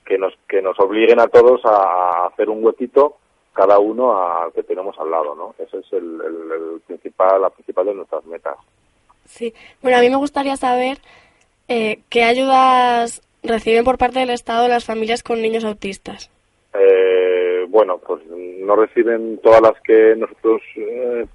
que 0.05 0.17
nos, 0.17 0.33
que 0.47 0.61
nos 0.61 0.79
obliguen 0.79 1.19
a 1.19 1.27
todos 1.27 1.61
a, 1.65 2.27
hacer 2.27 2.49
un 2.49 2.63
huequito 2.63 3.17
cada 3.53 3.79
uno 3.79 4.21
al 4.21 4.51
que 4.53 4.63
tenemos 4.63 4.97
al 4.99 5.11
lado, 5.11 5.35
¿no? 5.35 5.55
Ese 5.57 5.79
es 5.79 5.93
el, 5.93 6.21
el, 6.21 6.81
principal, 6.81 7.41
la 7.41 7.49
principal 7.49 7.85
de 7.87 7.93
nuestras 7.93 8.25
metas. 8.25 8.57
Sí, 9.25 9.53
bueno, 9.81 9.97
a 9.97 10.01
mí 10.01 10.09
me 10.09 10.17
gustaría 10.17 10.55
saber 10.55 10.99
eh, 11.67 12.01
qué 12.09 12.23
ayudas 12.23 13.21
reciben 13.47 13.83
por 13.83 13.97
parte 13.97 14.19
del 14.19 14.29
Estado 14.29 14.67
las 14.67 14.85
familias 14.85 15.23
con 15.23 15.41
niños 15.41 15.63
autistas? 15.63 16.29
Eh, 16.73 17.65
bueno, 17.69 17.97
pues 17.97 18.21
no 18.27 18.75
reciben 18.75 19.39
todas 19.39 19.61
las 19.61 19.79
que 19.81 20.15
nosotros 20.15 20.61
eh, 20.75 21.25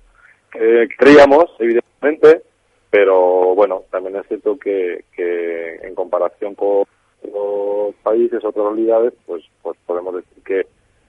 creíamos, 0.98 1.46
evidentemente, 1.58 2.42
pero 2.90 3.54
bueno, 3.54 3.84
también 3.90 4.16
es 4.16 4.26
cierto 4.26 4.58
que, 4.58 5.04
que 5.14 5.76
en 5.82 5.94
comparación 5.94 6.54
con 6.54 6.84
otros 7.22 7.94
países, 8.02 8.44
otras 8.44 8.66
realidades, 8.66 9.12
pues, 9.26 9.44
pues 9.62 9.78
podemos 9.86 10.14
decir 10.16 10.42
que, 10.44 10.66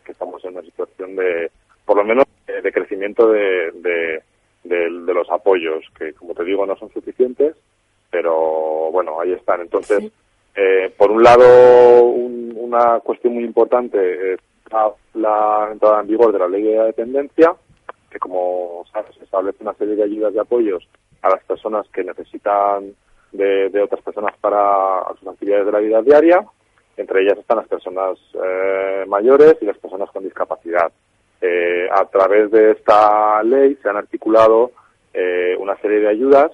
estamos 0.07 0.43
en 0.43 0.51
una 0.51 0.61
situación 0.63 1.15
de, 1.15 1.49
por 1.85 1.95
lo 1.95 2.03
menos, 2.03 2.25
de, 2.45 2.71
crecimiento 2.73 3.29
de, 3.29 3.71
de, 3.75 4.21
de, 4.65 4.89
los 4.89 5.29
apoyos, 5.29 5.85
que 5.97 6.11
como 6.11 6.33
te 6.33 6.43
digo 6.43 6.65
no 6.65 6.75
son 6.75 6.91
suficientes, 6.91 7.55
pero 8.09 8.91
bueno, 8.91 9.21
ahí 9.21 9.31
están. 9.31 9.61
Entonces, 9.61 10.03
eh, 10.03 10.11
un 11.21 11.25
lado, 11.25 12.03
una 12.03 12.99
cuestión 13.01 13.35
muy 13.35 13.43
importante 13.43 14.33
es 14.33 14.39
la, 15.13 15.69
entrada 15.71 16.01
en 16.01 16.07
vigor 16.07 16.31
de 16.31 16.39
la 16.39 16.47
ley 16.47 16.63
de 16.63 16.75
la 16.75 16.85
dependencia, 16.85 17.53
que 18.09 18.17
como 18.17 18.83
sabes 18.91 19.15
establece 19.21 19.61
una 19.61 19.75
serie 19.75 19.95
de 19.95 20.03
ayudas 20.03 20.33
y 20.33 20.39
apoyos 20.39 20.87
a 21.21 21.29
las 21.29 21.43
personas 21.43 21.87
que 21.93 22.03
necesitan 22.03 22.95
de, 23.33 23.81
otras 23.83 24.01
personas 24.01 24.35
para 24.41 25.03
sus 25.19 25.27
actividades 25.27 25.67
de 25.67 25.71
la 25.71 25.79
vida 25.79 26.01
diaria. 26.01 26.43
Entre 26.97 27.21
ellas 27.21 27.37
están 27.37 27.57
las 27.57 27.67
personas 27.67 28.17
eh, 28.43 29.05
mayores 29.07 29.57
y 29.61 29.65
las 29.65 29.77
personas 29.77 30.09
con 30.09 30.23
discapacidad. 30.23 30.91
Eh, 31.39 31.87
a 31.91 32.05
través 32.05 32.49
de 32.49 32.71
esta 32.71 33.43
ley 33.43 33.77
se 33.83 33.89
han 33.89 33.97
articulado 33.97 34.71
eh, 35.13 35.55
una 35.59 35.77
serie 35.81 35.99
de 35.99 36.09
ayudas 36.09 36.51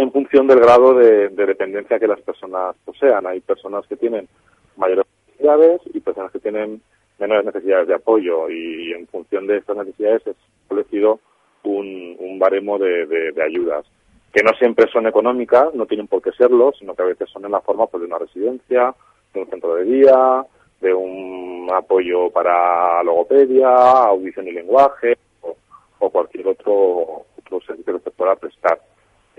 en 0.00 0.12
función 0.12 0.46
del 0.46 0.60
grado 0.60 0.94
de, 0.94 1.28
dependencia 1.28 1.98
que 1.98 2.06
las 2.06 2.20
personas 2.22 2.74
posean. 2.84 3.26
Hay 3.26 3.40
personas 3.40 3.86
que 3.86 3.96
tienen 3.96 4.28
mayores 4.76 5.04
necesidades 5.26 5.80
y 5.92 6.00
personas 6.00 6.32
que 6.32 6.38
tienen 6.38 6.80
menores 7.18 7.44
necesidades 7.44 7.86
de 7.88 7.94
apoyo 7.94 8.48
y, 8.48 8.92
en 8.92 9.06
función 9.08 9.46
de 9.46 9.58
estas 9.58 9.76
necesidades 9.76 10.26
ha 10.26 10.30
establecido 10.30 11.20
un, 11.64 12.38
baremo 12.38 12.78
de, 12.78 13.34
ayudas 13.44 13.84
que 14.32 14.42
no 14.42 14.52
siempre 14.54 14.90
son 14.90 15.06
económicas, 15.06 15.74
no 15.74 15.84
tienen 15.84 16.06
por 16.06 16.22
qué 16.22 16.30
serlo, 16.32 16.72
sino 16.78 16.94
que 16.94 17.02
a 17.02 17.06
veces 17.06 17.28
son 17.28 17.44
en 17.44 17.52
la 17.52 17.60
forma 17.60 17.86
pues, 17.86 18.00
de 18.00 18.06
una 18.06 18.18
residencia, 18.18 18.94
de 19.34 19.40
un 19.40 19.50
centro 19.50 19.74
de 19.74 19.84
día, 19.84 20.46
de 20.80 20.94
un 20.94 21.68
apoyo 21.74 22.30
para 22.30 23.02
logopedia, 23.02 23.68
audición 23.68 24.48
y 24.48 24.52
lenguaje 24.52 25.18
o, 25.98 26.08
cualquier 26.08 26.48
otro, 26.48 27.26
otro 27.38 27.60
servicio 27.66 27.98
que 27.98 28.04
se 28.04 28.10
pueda 28.12 28.36
prestar. 28.36 28.80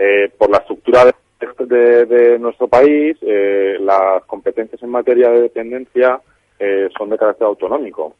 Eh, 0.03 0.31
por 0.35 0.49
la 0.49 0.57
estructura 0.57 1.05
de, 1.05 2.05
de, 2.07 2.39
nuestro 2.39 2.67
país, 2.67 3.15
eh, 3.21 3.77
las 3.79 4.23
competencias 4.23 4.81
en 4.81 4.89
materia 4.89 5.29
de 5.29 5.41
dependencia 5.41 6.19
eh, 6.57 6.89
son 6.97 7.11
de 7.11 7.19
carácter 7.19 7.45
autonómico. 7.45 8.15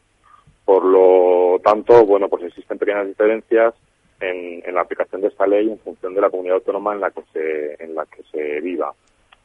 Por 0.64 0.86
lo 0.86 1.60
tanto, 1.64 2.06
bueno, 2.06 2.30
pues 2.30 2.44
existen 2.44 2.78
pequeñas 2.78 3.08
diferencias 3.08 3.74
en, 4.20 4.62
en, 4.64 4.76
la 4.76 4.82
aplicación 4.82 5.22
de 5.22 5.30
esta 5.30 5.48
ley 5.48 5.72
en 5.72 5.80
función 5.80 6.14
de 6.14 6.22
la 6.22 6.30
comunidad 6.30 6.58
autónoma 6.58 6.94
en 6.94 7.02
la 7.02 7.10
que 7.10 7.24
se, 7.34 7.84
en 7.84 7.96
la 7.96 8.06
que 8.06 8.22
se 8.32 8.62
viva. 8.62 8.94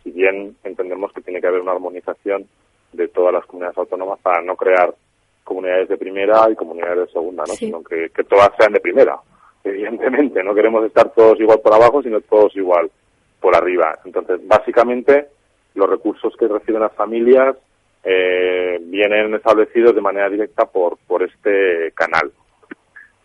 Si 0.05 0.11
bien 0.11 0.59
entendemos 0.63 1.15
que 1.15 1.23
tiene 1.23 1.41
que 1.41 1.47
haber 1.47 1.63
una 1.63 1.73
armonización 1.73 2.47
de 2.93 3.09
todas 3.09 3.33
las 3.33 3.47
comunidades 3.47 3.79
autónomas 3.79 4.21
para 4.21 4.43
no 4.43 4.57
crear 4.57 4.95
comunidades 5.43 5.89
de 5.89 5.97
primera 5.97 6.51
y 6.51 6.55
comunidades 6.55 6.99
de 6.99 7.13
segunda, 7.13 7.45
¿no? 7.49 7.55
sino 7.55 7.83
que, 7.83 8.11
que 8.11 8.25
todas 8.25 8.51
sean 8.59 8.75
de 8.75 8.81
primera. 8.81 9.17
Evidentemente, 9.67 10.45
no 10.45 10.55
queremos 10.55 10.85
estar 10.85 11.11
todos 11.13 11.41
igual 11.41 11.59
por 11.61 11.75
abajo, 11.75 12.01
sino 12.01 12.21
todos 12.21 12.55
igual 12.55 12.89
por 13.41 13.57
arriba. 13.57 13.99
Entonces, 14.05 14.39
básicamente, 14.47 15.27
los 15.75 15.91
recursos 15.91 16.37
que 16.37 16.47
reciben 16.47 16.83
las 16.83 16.93
familias 16.93 17.57
eh, 18.05 18.79
vienen 18.83 19.35
establecidos 19.35 19.93
de 19.93 20.01
manera 20.01 20.29
directa 20.29 20.67
por, 20.67 20.99
por 21.09 21.25
este 21.25 21.91
canal. 21.97 22.31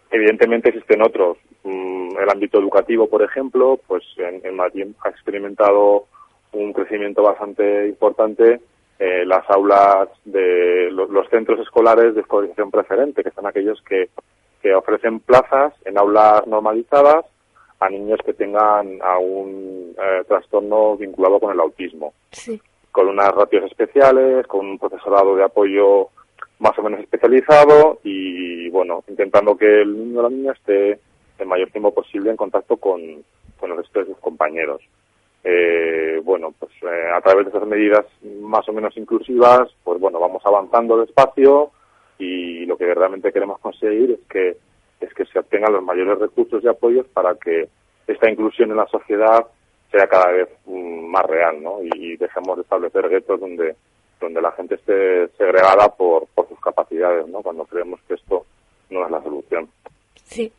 Evidentemente 0.09 0.69
existen 0.69 1.03
otros. 1.03 1.37
Mm, 1.63 2.17
el 2.19 2.29
ámbito 2.31 2.57
educativo, 2.57 3.07
por 3.07 3.21
ejemplo, 3.21 3.79
pues 3.85 4.03
en, 4.17 4.55
Madrid 4.55 4.87
ha 5.05 5.09
experimentado 5.09 6.07
un 6.53 6.73
crecimiento 6.73 7.21
bastante 7.21 7.87
importante 7.87 8.61
eh, 8.97 9.25
las 9.27 9.47
aulas 9.47 10.09
de 10.25 10.89
los, 10.91 11.29
centros 11.29 11.59
escolares 11.59 12.15
de 12.15 12.21
escolarización 12.21 12.71
preferente, 12.71 13.23
que 13.23 13.29
son 13.29 13.45
aquellos 13.45 13.79
que, 13.83 14.09
que 14.61 14.73
ofrecen 14.73 15.19
plazas 15.19 15.73
en 15.85 15.97
aulas 15.97 16.45
normalizadas 16.47 17.25
a 17.79 17.89
niños 17.89 18.19
que 18.25 18.33
tengan 18.33 18.99
algún 19.01 19.95
eh, 19.97 20.23
trastorno 20.27 20.97
vinculado 20.97 21.39
con 21.39 21.51
el 21.51 21.59
autismo. 21.59 22.13
Con 22.91 23.07
unas 23.07 23.31
ratios 23.33 23.65
especiales, 23.65 24.45
con 24.47 24.65
un 24.67 24.77
profesorado 24.77 25.35
de 25.35 25.43
apoyo 25.43 26.09
más 26.59 26.77
o 26.77 26.83
menos 26.83 26.99
especializado 26.99 27.99
y, 28.03 28.69
bueno, 28.69 29.03
intentando 29.07 29.57
que 29.57 29.81
el 29.81 29.97
niño 29.97 30.19
o 30.19 30.23
la 30.23 30.29
niña 30.29 30.51
esté 30.51 30.99
el 31.39 31.47
mayor 31.47 31.71
tiempo 31.71 31.91
posible 31.91 32.29
en 32.29 32.37
contacto 32.37 32.77
con, 32.77 33.01
con 33.59 33.71
el 33.71 33.77
resto 33.77 33.99
de 33.99 34.05
sus 34.05 34.17
compañeros 34.17 34.81
eh, 35.43 36.21
bueno, 36.23 36.53
pues 36.57 36.71
eh, 36.83 37.09
a 37.15 37.21
través 37.21 37.45
de 37.45 37.49
esas 37.51 37.67
medidas 37.67 38.05
más 38.41 38.67
o 38.69 38.73
menos 38.73 38.95
inclusivas, 38.95 39.69
pues 39.83 39.99
bueno, 39.99 40.19
vamos 40.19 40.41
avanzando 40.45 40.97
despacio 40.97 41.71
y 42.21 42.65
lo 42.67 42.77
que 42.77 42.85
verdaderamente 42.85 43.31
queremos 43.31 43.59
conseguir 43.59 44.11
es 44.11 44.19
que 44.29 44.57
es 44.99 45.11
que 45.15 45.25
se 45.25 45.39
obtengan 45.39 45.73
los 45.73 45.83
mayores 45.83 46.19
recursos 46.19 46.63
y 46.63 46.67
apoyos 46.67 47.07
para 47.07 47.33
que 47.33 47.67
esta 48.05 48.29
inclusión 48.29 48.69
en 48.69 48.77
la 48.77 48.85
sociedad 48.87 49.47
sea 49.91 50.07
cada 50.07 50.31
vez 50.31 50.47
mm, 50.65 51.05
más 51.07 51.25
real, 51.25 51.61
¿no? 51.61 51.79
Y, 51.81 52.15
dejemos 52.17 52.57
de 52.57 52.61
establecer 52.61 53.09
guetos 53.09 53.39
donde 53.39 53.75
donde 54.19 54.39
la 54.39 54.51
gente 54.51 54.75
esté 54.75 55.29
segregada 55.29 55.89
por, 55.95 56.27
por 56.35 56.47
sus 56.47 56.59
capacidades, 56.59 57.27
¿no? 57.27 57.41
Cuando 57.41 57.65
creemos 57.65 57.99
que 58.07 58.13
esto 58.13 58.45
no 58.91 59.03
es 59.03 59.11
la 59.11 59.23
solución. 59.23 59.67
Sí. 60.25 60.51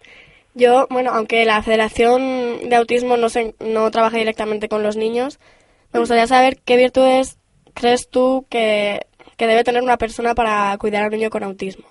Yo, 0.55 0.89
bueno, 0.91 1.13
aunque 1.13 1.45
la 1.45 1.63
Federación 1.63 2.69
de 2.69 2.75
Autismo 2.75 3.17
no, 3.17 3.29
se, 3.29 3.55
no 3.61 3.89
trabaja 3.93 4.17
directamente 4.17 4.69
con 4.69 4.83
los 4.83 4.97
niños, 4.97 5.39
me 5.93 6.01
gustaría 6.01 6.27
saber 6.27 6.57
qué 6.65 6.77
virtudes 6.77 7.39
crees 7.73 8.09
tú 8.09 8.47
que, 8.51 9.03
debe 9.47 9.65
tener 9.65 9.83
una 9.83 9.97
persona 9.97 10.35
para 10.35 10.77
cuidar 10.79 11.05
a 11.05 11.07
un 11.07 11.13
niño 11.13 11.31
con 11.31 11.43
autismo. 11.43 11.87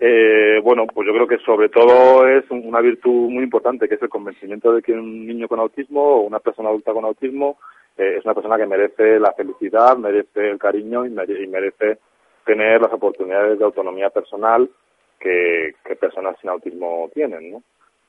Eh, 0.00 0.60
bueno, 0.62 0.86
pues 0.86 1.06
yo 1.06 1.12
creo 1.12 1.26
que 1.26 1.38
sobre 1.38 1.68
todo 1.68 2.26
es 2.28 2.44
una 2.50 2.80
virtud 2.80 3.30
muy 3.30 3.42
importante, 3.42 3.88
que 3.88 3.96
es 3.96 4.02
el 4.02 4.08
convencimiento 4.08 4.72
de 4.72 4.82
que 4.82 4.92
un 4.92 5.26
niño 5.26 5.48
con 5.48 5.58
autismo 5.58 6.00
o 6.00 6.20
una 6.20 6.38
persona 6.38 6.68
adulta 6.68 6.92
con 6.92 7.04
autismo 7.04 7.58
eh, 7.96 8.16
es 8.18 8.24
una 8.24 8.34
persona 8.34 8.56
que 8.56 8.66
merece 8.66 9.18
la 9.18 9.32
felicidad, 9.32 9.96
merece 9.96 10.50
el 10.50 10.58
cariño 10.58 11.04
y 11.04 11.10
merece 11.10 11.98
tener 12.46 12.80
las 12.80 12.92
oportunidades 12.92 13.58
de 13.58 13.64
autonomía 13.64 14.10
personal 14.10 14.70
que, 15.18 15.74
personas 16.00 16.36
sin 16.40 16.50
autismo 16.50 17.10
tienen, 17.12 17.50
¿no? 17.50 17.62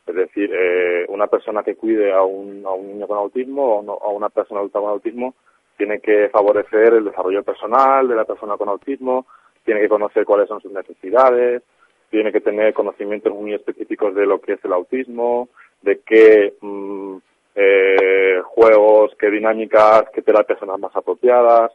Es 0.05 0.15
decir, 0.15 0.51
eh, 0.53 1.05
una 1.09 1.27
persona 1.27 1.63
que 1.63 1.75
cuide 1.75 2.11
a 2.11 2.21
un, 2.21 2.63
a 2.65 2.71
un 2.71 2.87
niño 2.87 3.07
con 3.07 3.17
autismo 3.17 3.79
o 3.79 4.03
a 4.03 4.09
una 4.09 4.29
persona 4.29 4.59
adulta 4.59 4.79
con 4.79 4.89
autismo 4.89 5.33
tiene 5.79 6.01
que 6.01 6.27
favorecer 6.27 6.93
el 6.93 7.05
desarrollo 7.05 7.41
personal 7.41 8.05
de 8.05 8.15
la 8.15 8.25
persona 8.25 8.57
con 8.57 8.67
autismo, 8.67 9.25
tiene 9.63 9.79
que 9.79 9.87
conocer 9.87 10.25
cuáles 10.25 10.49
son 10.49 10.59
sus 10.59 10.73
necesidades, 10.73 11.63
tiene 12.09 12.33
que 12.33 12.41
tener 12.41 12.73
conocimientos 12.73 13.33
muy 13.33 13.53
específicos 13.53 14.13
de 14.13 14.25
lo 14.25 14.41
que 14.41 14.53
es 14.53 14.65
el 14.65 14.73
autismo, 14.73 15.47
de 15.81 16.01
qué 16.01 16.53
mm, 16.59 17.17
eh, 17.55 18.41
juegos, 18.43 19.15
qué 19.17 19.31
dinámicas, 19.31 20.03
qué 20.13 20.21
terapias 20.21 20.59
son 20.59 20.67
las 20.67 20.79
más 20.79 20.93
apropiadas, 20.93 21.71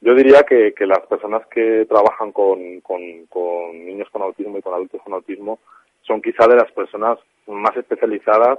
yo 0.00 0.14
diría 0.14 0.42
que, 0.42 0.74
que 0.74 0.86
las 0.86 1.00
personas 1.06 1.46
que 1.46 1.86
trabajan 1.88 2.32
con, 2.32 2.80
con, 2.82 3.00
con, 3.28 3.84
niños 3.84 4.08
con 4.12 4.22
autismo 4.22 4.58
y 4.58 4.62
con 4.62 4.74
adultos 4.74 5.00
con 5.02 5.14
autismo 5.14 5.58
son 6.02 6.20
quizá 6.20 6.46
de 6.46 6.56
las 6.56 6.70
personas 6.72 7.18
más 7.46 7.74
especializadas 7.76 8.58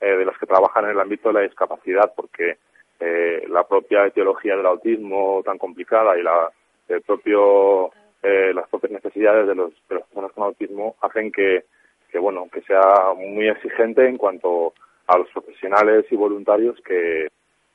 eh, 0.00 0.16
de 0.16 0.24
las 0.24 0.38
que 0.38 0.46
trabajan 0.46 0.84
en 0.84 0.92
el 0.92 1.00
ámbito 1.00 1.28
de 1.28 1.34
la 1.34 1.40
discapacidad, 1.40 2.12
porque 2.14 2.56
eh, 3.00 3.44
la 3.48 3.64
propia 3.64 4.06
etiología 4.06 4.56
del 4.56 4.66
autismo 4.66 5.42
tan 5.44 5.58
complicada 5.58 6.18
y 6.18 6.22
la, 6.22 6.50
el 6.88 7.02
propio, 7.02 7.90
eh, 8.22 8.52
las 8.54 8.68
propias 8.68 8.92
necesidades 8.92 9.46
de, 9.46 9.54
los, 9.54 9.72
de 9.88 9.96
las 9.96 10.04
personas 10.04 10.32
con 10.32 10.44
autismo 10.44 10.96
hacen 11.00 11.30
que, 11.30 11.64
que, 12.10 12.18
bueno, 12.18 12.48
que 12.52 12.62
sea 12.62 13.12
muy 13.16 13.48
exigente 13.48 14.08
en 14.08 14.16
cuanto 14.16 14.72
a 15.06 15.18
los 15.18 15.28
profesionales 15.28 16.06
y 16.10 16.16
voluntarios 16.16 16.76
que, 16.84 17.28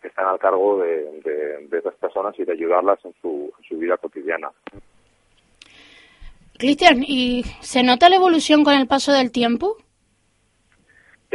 están 0.03 0.27
al 0.27 0.37
cargo 0.37 0.79
de, 0.79 1.21
de, 1.69 1.77
esas 1.77 1.95
personas 1.95 2.37
y 2.37 2.43
de 2.43 2.51
ayudarlas 2.51 2.99
en 3.05 3.13
su, 3.21 3.53
su 3.65 3.77
vida 3.77 3.95
cotidiana. 3.95 4.51
Cristian, 6.57 7.03
¿y 7.07 7.43
se 7.61 7.83
nota 7.83 8.09
la 8.09 8.17
evolución 8.17 8.65
con 8.65 8.73
el 8.73 8.85
paso 8.85 9.13
del 9.13 9.31
tiempo? 9.31 9.77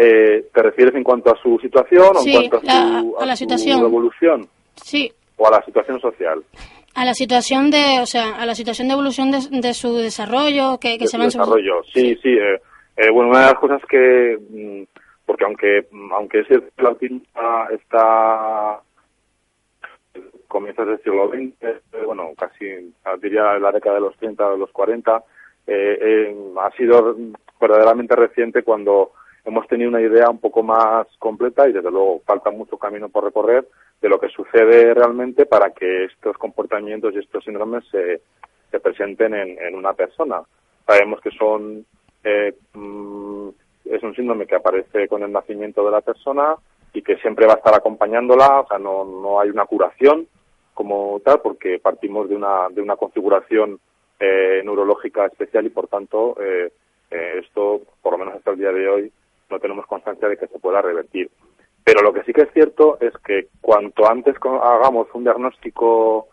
Eh, 0.01 0.47
¿Te 0.55 0.63
refieres 0.63 0.95
en 0.95 1.03
cuanto 1.03 1.33
a 1.33 1.43
su 1.43 1.59
situación 1.59 2.17
o 2.17 2.21
en 2.25 2.49
cuanto 2.49 2.71
a, 2.71 3.01
su, 3.01 3.27
la 3.27 3.35
situación. 3.35 3.81
evolución? 3.81 4.47
Sí. 4.77 5.13
¿O 5.37 5.49
a 5.49 5.51
la 5.51 5.63
situación 5.65 6.01
social? 6.01 6.45
A 6.95 7.05
la 7.05 7.15
situación 7.15 7.71
de, 7.71 7.99
o 8.01 8.07
sea, 8.07 8.37
a 8.37 8.47
la 8.47 8.55
situación 8.55 8.87
de 8.87 8.95
evolución 8.95 9.31
de, 9.33 9.75
su 9.75 9.97
desarrollo, 9.97 10.79
que, 10.79 10.99
que 10.99 11.09
se 11.09 11.19
desarrollo, 11.19 11.83
sí, 11.93 12.17
sí. 12.23 12.29
Eh, 12.29 12.61
eh, 12.97 13.11
bueno, 13.11 13.31
una 13.31 13.41
de 13.41 13.47
las 13.47 13.61
cosas 13.61 13.81
que 13.89 14.39
mm, 14.51 14.83
porque 15.27 15.45
aunque 15.45 15.87
aunque 16.13 16.41
ese 16.41 16.63
autismo 16.79 17.21
está 17.71 18.81
comienzos 20.49 20.87
del 20.87 21.03
siglo 21.03 21.29
XX, 21.29 22.07
bueno, 22.07 22.31
casi 22.37 22.65
diría 23.21 23.59
la 23.59 23.71
década 23.73 23.97
de 23.97 24.01
los 24.01 24.17
30 24.17 24.51
de 24.51 24.59
los 24.59 24.71
40, 24.73 25.23
eh, 25.67 25.99
eh, 26.01 26.37
ha 26.59 26.71
sido 26.77 27.15
verdaderamente 27.61 28.17
reciente 28.17 28.63
cuando 28.63 29.13
hemos 29.49 29.67
tenido 29.67 29.89
una 29.89 30.01
idea 30.01 30.29
un 30.31 30.39
poco 30.39 30.63
más 30.63 31.07
completa 31.19 31.69
y 31.69 31.73
desde 31.73 31.91
luego 31.91 32.21
falta 32.25 32.51
mucho 32.51 32.77
camino 32.77 33.09
por 33.09 33.25
recorrer 33.25 33.67
de 34.01 34.09
lo 34.09 34.21
que 34.21 34.29
sucede 34.29 34.95
realmente 34.95 35.47
para 35.47 35.71
que 35.71 36.05
estos 36.05 36.37
comportamientos 36.37 37.15
y 37.15 37.19
estos 37.19 37.45
síndromes 37.45 37.85
se, 37.91 38.21
se 38.71 38.81
presenten 38.81 39.35
en, 39.35 39.59
en 39.59 39.75
una 39.75 39.95
persona. 39.95 40.43
Sabemos 40.87 41.21
que 41.21 41.31
son 41.31 41.85
eh, 42.25 42.55
mm, 42.75 43.49
es 43.87 44.03
un 44.03 44.15
síndrome 44.15 44.47
que 44.47 44.55
aparece 44.55 45.09
con 45.09 45.23
el 45.23 45.33
nacimiento 45.33 45.85
de 45.85 45.91
la 45.91 46.01
persona 46.01 46.57
y 46.93 47.03
que 47.03 47.17
siempre 47.17 47.47
va 47.47 47.55
a 47.55 47.57
estar 47.57 47.75
acompañándola, 47.75 48.61
o 48.61 48.67
sea, 48.69 48.79
no, 48.79 49.05
no 49.05 49.41
hay 49.41 49.51
una 49.51 49.67
curación 49.67 50.27
como 50.75 51.21
tal, 51.25 51.41
porque 51.41 51.79
partimos 51.79 52.29
de 52.29 52.37
una, 52.37 52.69
de 52.71 52.81
una 52.83 52.97
configuración 52.97 53.81
eh, 54.21 54.63
neurológica 54.65 55.27
especial 55.27 55.67
y, 55.67 55.71
por 55.71 55.89
tanto, 55.89 56.37
eh, 56.41 56.73
eh, 57.11 57.41
esto, 57.43 57.81
por 58.03 58.13
lo 58.13 58.19
menos 58.19 58.35
hasta 58.35 58.53
el 58.53 58.59
día 58.59 58.73
de 58.73 58.89
hoy, 58.89 59.13
no 59.51 59.59
tenemos 59.59 59.87
constancia 59.87 60.29
de 60.29 60.37
que 60.37 60.47
se 60.47 60.59
pueda 60.59 60.83
revertir. 60.83 61.31
Pero 61.85 62.03
lo 62.03 62.13
que 62.13 62.23
sí 62.25 62.33
que 62.33 62.43
es 62.43 62.53
cierto 62.53 62.99
es 63.01 63.13
que 63.25 63.49
cuanto 63.61 64.09
antes 64.09 64.37
hagamos 64.43 65.09
un 65.15 65.25
diagnóstico 65.25 66.29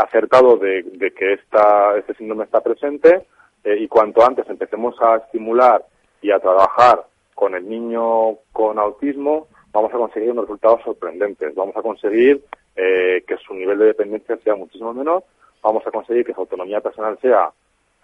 acertado 0.00 0.56
de, 0.56 0.82
de 0.82 1.12
que 1.12 1.34
esta, 1.34 1.96
este 1.96 2.12
síndrome 2.14 2.44
está 2.44 2.60
presente, 2.60 3.26
eh, 3.64 3.76
y 3.80 3.88
cuanto 3.88 4.24
antes 4.24 4.48
empecemos 4.48 4.94
a 5.00 5.16
estimular 5.16 5.84
y 6.22 6.30
a 6.30 6.38
trabajar 6.38 7.04
con 7.34 7.54
el 7.54 7.68
niño 7.68 8.38
con 8.52 8.78
autismo, 8.78 9.48
vamos 9.72 9.92
a 9.92 9.98
conseguir 9.98 10.30
unos 10.30 10.44
resultados 10.44 10.82
sorprendentes. 10.82 11.54
Vamos 11.54 11.76
a 11.76 11.82
conseguir 11.82 12.42
eh, 12.76 13.22
que 13.26 13.36
su 13.36 13.54
nivel 13.54 13.78
de 13.78 13.86
dependencia 13.86 14.36
sea 14.38 14.54
muchísimo 14.54 14.94
menor, 14.94 15.24
vamos 15.62 15.86
a 15.86 15.90
conseguir 15.90 16.24
que 16.24 16.34
su 16.34 16.40
autonomía 16.40 16.80
personal 16.80 17.18
sea 17.20 17.50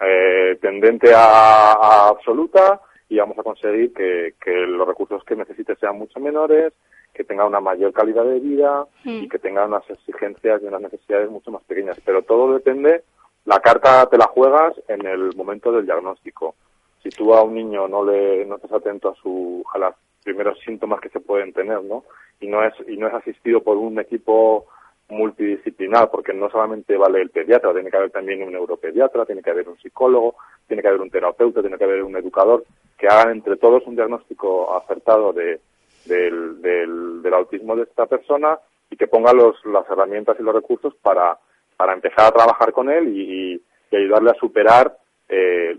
eh, 0.01 0.57
tendente 0.61 1.11
a, 1.15 2.09
absoluta 2.09 2.81
y 3.09 3.17
vamos 3.17 3.37
a 3.37 3.43
conseguir 3.43 3.93
que, 3.93 4.33
los 4.67 4.87
recursos 4.87 5.23
que 5.23 5.35
necesite 5.35 5.75
sean 5.75 5.97
mucho 5.97 6.19
menores, 6.19 6.73
que 7.13 7.23
tenga 7.23 7.45
una 7.45 7.61
mayor 7.61 7.93
calidad 7.93 8.25
de 8.25 8.39
vida 8.39 8.85
y 9.03 9.29
que 9.29 9.39
tenga 9.39 9.65
unas 9.65 9.89
exigencias 9.89 10.61
y 10.61 10.65
unas 10.65 10.81
necesidades 10.81 11.29
mucho 11.29 11.51
más 11.51 11.63
pequeñas. 11.63 11.97
Pero 12.03 12.23
todo 12.23 12.53
depende, 12.53 13.03
la 13.45 13.59
carta 13.59 14.07
te 14.07 14.17
la 14.17 14.25
juegas 14.27 14.73
en 14.87 15.05
el 15.05 15.35
momento 15.35 15.71
del 15.71 15.85
diagnóstico. 15.85 16.55
Si 17.01 17.09
tú 17.09 17.33
a 17.33 17.43
un 17.43 17.53
niño 17.53 17.87
no 17.87 18.03
le 18.03 18.45
no 18.45 18.55
estás 18.55 18.73
atento 18.73 19.09
a 19.09 19.15
su 19.15 19.63
a 19.73 19.77
los 19.77 19.95
primeros 20.23 20.59
síntomas 20.59 20.99
que 20.99 21.09
se 21.09 21.19
pueden 21.19 21.53
tener, 21.53 21.83
¿no? 21.83 22.03
Y 22.39 22.47
no 22.47 22.63
es 22.63 22.73
y 22.87 22.97
no 22.97 23.07
es 23.07 23.13
asistido 23.13 23.61
por 23.61 23.77
un 23.77 23.99
equipo 23.99 24.65
multidisciplinar, 25.07 26.09
porque 26.09 26.33
no 26.33 26.49
solamente 26.49 26.97
vale 26.97 27.21
el 27.21 27.29
pediatra, 27.29 27.73
tiene 27.73 27.91
que 27.91 27.97
haber 27.97 28.11
también 28.11 28.41
un 28.41 28.51
neuropediatra, 28.51 29.25
tiene 29.25 29.41
que 29.41 29.51
haber 29.51 29.69
un 29.69 29.77
psicólogo, 29.77 30.35
tiene 30.67 30.81
que 30.81 30.87
haber 30.87 31.01
un 31.01 31.09
terapeuta, 31.09 31.61
tiene 31.61 31.77
que 31.77 31.83
haber 31.83 32.03
un 32.03 32.15
educador, 32.17 32.63
que 32.97 33.07
hagan 33.07 33.31
entre 33.31 33.57
todos 33.57 33.85
un 33.85 33.95
diagnóstico 33.95 34.75
acertado 34.77 35.33
de, 35.33 35.59
del, 36.05 36.61
del, 36.61 37.33
autismo 37.33 37.75
de 37.75 37.83
esta 37.83 38.05
persona 38.05 38.57
y 38.89 38.95
que 38.95 39.07
ponga 39.07 39.33
los, 39.33 39.63
las 39.65 39.89
herramientas 39.89 40.37
y 40.39 40.43
los 40.43 40.55
recursos 40.55 40.95
para, 41.01 41.37
para 41.75 41.93
empezar 41.93 42.25
a 42.25 42.31
trabajar 42.31 42.71
con 42.71 42.89
él 42.89 43.09
y, 43.09 43.61
ayudarle 43.95 44.31
a 44.31 44.39
superar 44.41 44.97
eh, 45.29 45.73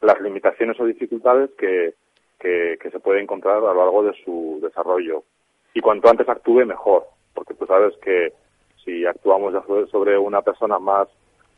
las 0.00 0.20
limitaciones 0.20 0.78
o 0.78 0.84
dificultades 0.84 1.50
que, 1.58 1.94
que, 2.38 2.78
que 2.80 2.90
se 2.92 3.00
puede 3.00 3.20
encontrar 3.20 3.56
a 3.56 3.60
lo 3.60 3.74
largo 3.74 4.04
de 4.04 4.12
su 4.24 4.60
desarrollo. 4.62 5.24
Y 5.74 5.80
cuanto 5.80 6.08
antes 6.08 6.28
actúe, 6.28 6.64
mejor, 6.64 7.06
porque 7.34 7.54
tú 7.54 7.66
sabes 7.66 7.92
que 7.96 8.32
si 8.84 9.04
actuamos 9.04 9.52
sobre 9.90 10.16
una 10.16 10.42
persona 10.42 10.78
más, 10.78 11.08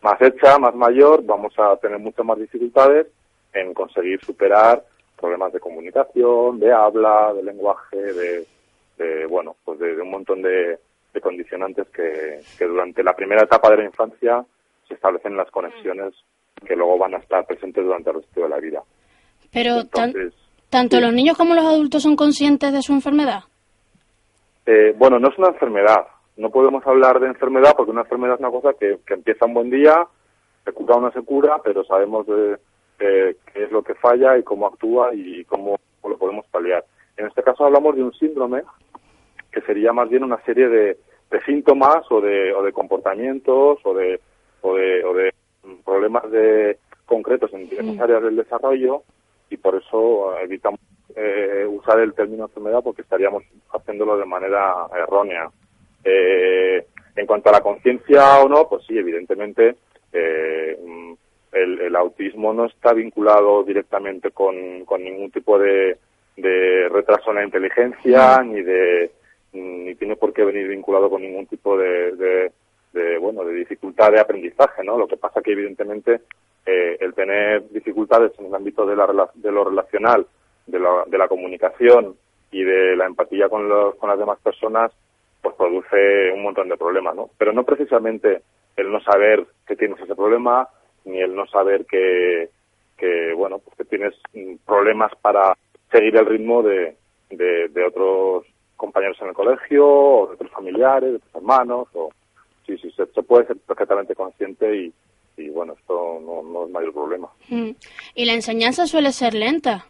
más 0.03 0.21
hecha, 0.21 0.59
más 0.59 0.75
mayor, 0.75 1.25
vamos 1.25 1.53
a 1.59 1.77
tener 1.77 1.99
muchas 1.99 2.25
más 2.25 2.39
dificultades 2.39 3.07
en 3.53 3.75
conseguir 3.75 4.21
superar 4.25 4.85
problemas 5.19 5.53
de 5.53 5.61
comunicación, 5.61 6.61
de 6.61 6.73
habla, 6.73 7.33
de 7.35 7.43
lenguaje, 7.43 7.97
de, 7.97 9.27
bueno, 9.27 9.57
pues 9.65 9.79
de, 9.81 10.01
un 10.01 10.11
montón 10.11 10.43
de, 10.43 10.79
condicionantes 11.21 11.89
que, 11.89 12.65
durante 12.65 13.03
la 13.03 13.13
primera 13.13 13.43
etapa 13.43 13.71
de 13.71 13.79
la 13.79 13.85
infancia 13.87 14.45
se 14.87 14.95
establecen 14.95 15.37
las 15.37 15.51
conexiones 15.51 16.15
que 16.65 16.77
luego 16.77 16.97
van 16.97 17.15
a 17.15 17.19
estar 17.19 17.45
presentes 17.45 17.85
durante 17.85 18.11
el 18.11 18.17
resto 18.17 18.43
de 18.43 18.49
la 18.49 18.59
vida. 18.59 18.83
Pero 19.53 19.85
tanto 20.71 21.01
los 21.01 21.13
niños 21.13 21.37
como 21.37 21.55
los 21.55 21.65
adultos 21.65 22.05
son 22.05 22.15
conscientes 22.15 22.73
de 22.73 22.83
su 22.83 22.93
enfermedad. 22.93 23.41
Eh, 24.65 24.95
bueno, 24.97 25.19
no 25.19 25.29
es 25.29 25.39
una 25.39 25.49
enfermedad 25.49 26.07
no 26.39 26.51
podemos 26.51 26.87
hablar 26.87 27.19
de 27.19 27.27
enfermedad 27.27 27.75
porque 27.77 27.91
una 27.91 28.03
enfermedad 28.03 28.35
es 28.35 28.41
una 28.41 28.51
cosa 28.51 28.73
que, 28.79 28.99
empieza 29.09 29.47
un 29.47 29.55
buen 29.55 29.71
día, 29.71 30.07
se 30.65 30.73
cura 30.73 30.95
o 30.95 31.01
no 31.01 31.11
se 31.11 31.23
cura, 31.23 31.61
pero 31.63 31.85
sabemos 31.85 32.27
de, 32.27 32.57
qué 32.97 33.37
es 33.55 33.73
lo 33.73 33.83
que 33.83 33.95
falla 33.97 34.39
y 34.39 34.45
cómo 34.45 34.69
actúa 34.69 35.13
y 35.15 35.45
cómo, 35.45 35.79
lo 36.05 36.17
podemos 36.17 36.47
paliar. 36.47 36.85
En 37.17 37.27
este 37.27 37.43
caso 37.43 37.65
hablamos 37.65 37.97
de 37.97 38.05
un 38.05 38.15
síndrome 38.15 38.63
que 39.51 39.61
sería 39.63 39.93
más 39.93 40.09
bien 40.09 40.23
una 40.23 40.41
serie 40.45 40.69
de, 40.69 40.97
síntomas 41.45 42.11
o 42.11 42.21
de, 42.21 42.55
o 42.55 42.63
de 42.63 42.73
comportamientos 42.73 43.79
o 43.85 43.95
de, 43.95 44.21
o 44.63 44.75
de, 44.75 45.05
o 45.05 45.15
de 45.15 45.35
problemas 45.85 46.31
de 46.31 46.79
concretos 47.05 47.53
en 47.53 47.69
diversas 47.69 48.01
áreas 48.01 48.23
del 48.23 48.37
desarrollo 48.37 49.03
y 49.51 49.57
por 49.57 49.75
eso 49.75 50.39
evitamos 50.39 50.81
eh, 51.17 51.67
usar 51.69 51.99
el 52.01 52.15
término 52.15 52.45
enfermedad 52.45 52.83
porque 52.83 53.03
estaríamos 53.03 53.43
haciéndolo 53.73 54.17
de 54.17 54.25
manera 54.25 54.87
errónea. 54.97 55.51
Eh, 56.11 56.87
en 57.17 57.27
cuanto 57.27 57.51
a 57.51 57.53
la 57.53 57.61
conciencia 57.61 58.41
o 58.41 58.49
no, 58.49 58.67
pues 58.69 58.85
sí, 58.87 58.97
evidentemente 58.97 59.75
eh, 60.13 60.79
el, 61.53 61.97
autismo 61.97 62.55
no 62.55 62.67
está 62.67 62.95
vinculado 62.95 63.63
directamente 63.65 64.31
con, 64.31 64.57
ningún 64.99 65.31
tipo 65.31 65.59
de, 65.59 65.99
retraso 66.37 67.31
en 67.31 67.37
la 67.37 67.45
inteligencia 67.45 68.43
ni 68.43 68.63
de 68.63 69.11
ni 69.53 69.95
tiene 69.97 70.15
por 70.15 70.33
qué 70.33 70.45
venir 70.45 70.69
vinculado 70.69 71.11
con 71.11 71.23
ningún 71.23 71.47
tipo 71.47 71.77
de, 71.77 72.53
bueno 73.21 73.45
de 73.45 73.55
dificultad 73.55 74.13
de 74.13 74.21
aprendizaje, 74.21 74.85
¿no? 74.85 74.97
Lo 74.97 75.09
que 75.09 75.17
pasa 75.17 75.43
que 75.43 75.53
evidentemente 75.53 76.21
eh, 76.65 76.97
el 77.01 77.13
tener 77.15 77.69
dificultades 77.71 78.33
en 78.39 78.47
el 78.47 78.55
ámbito 78.55 78.87
de, 78.87 78.95
la, 78.95 79.31
de 79.35 79.53
lo 79.53 79.65
relacional, 79.65 80.27
de 80.67 80.79
la, 80.79 81.05
de 81.07 81.19
la 81.19 81.29
comunicación 81.29 82.15
y 82.53 82.63
de 82.63 82.97
la 82.97 83.07
empatía 83.07 83.49
con, 83.49 83.69
los, 83.69 83.97
con 83.97 84.09
las 84.09 84.19
demás 84.19 84.39
personas 84.41 84.93
pues 85.57 85.71
produce 85.71 86.33
un 86.33 86.43
montón 86.43 86.69
de 86.69 86.77
problemas, 86.77 87.15
¿no? 87.15 87.31
Pero 87.39 87.53
no 87.53 87.65
precisamente 87.65 88.43
el 88.77 88.91
no 88.91 89.01
saber 89.01 89.47
que 89.67 89.77
tienes 89.77 90.01
ese 90.01 90.15
problema, 90.15 90.69
ni 91.05 91.21
el 91.21 91.35
no 91.35 91.47
saber 91.47 91.87
que, 91.87 92.51
que 92.97 93.33
bueno, 93.35 93.59
pues 93.59 93.77
que 93.77 93.85
tienes 93.85 94.15
problemas 94.65 95.13
para 95.21 95.57
seguir 95.91 96.17
el 96.17 96.27
ritmo 96.27 96.63
de, 96.63 96.97
de, 97.31 97.85
otros 97.85 98.45
compañeros 98.77 99.17
en 99.21 99.29
el 99.29 99.35
colegio, 99.35 99.87
o 99.87 100.27
de 100.29 100.35
otros 100.35 100.51
familiares, 100.53 101.13
de 101.13 101.19
tus 101.19 101.35
hermanos, 101.35 101.89
o 101.95 102.11
sí, 102.67 102.77
sí, 102.79 102.91
se, 102.93 103.07
puede 103.23 103.47
ser 103.47 103.57
perfectamente 103.59 104.15
consciente 104.15 104.77
y, 104.77 104.93
y 105.37 105.49
bueno, 105.49 105.75
esto 105.79 106.21
no, 106.21 106.43
no 106.43 106.67
es 106.67 106.71
mayor 106.71 106.93
problema. 106.93 107.29
Mm. 107.49 107.71
¿Y 108.15 108.25
la 108.27 108.35
enseñanza 108.35 108.87
suele 108.87 109.13
ser 109.13 109.35
lenta? 109.35 109.87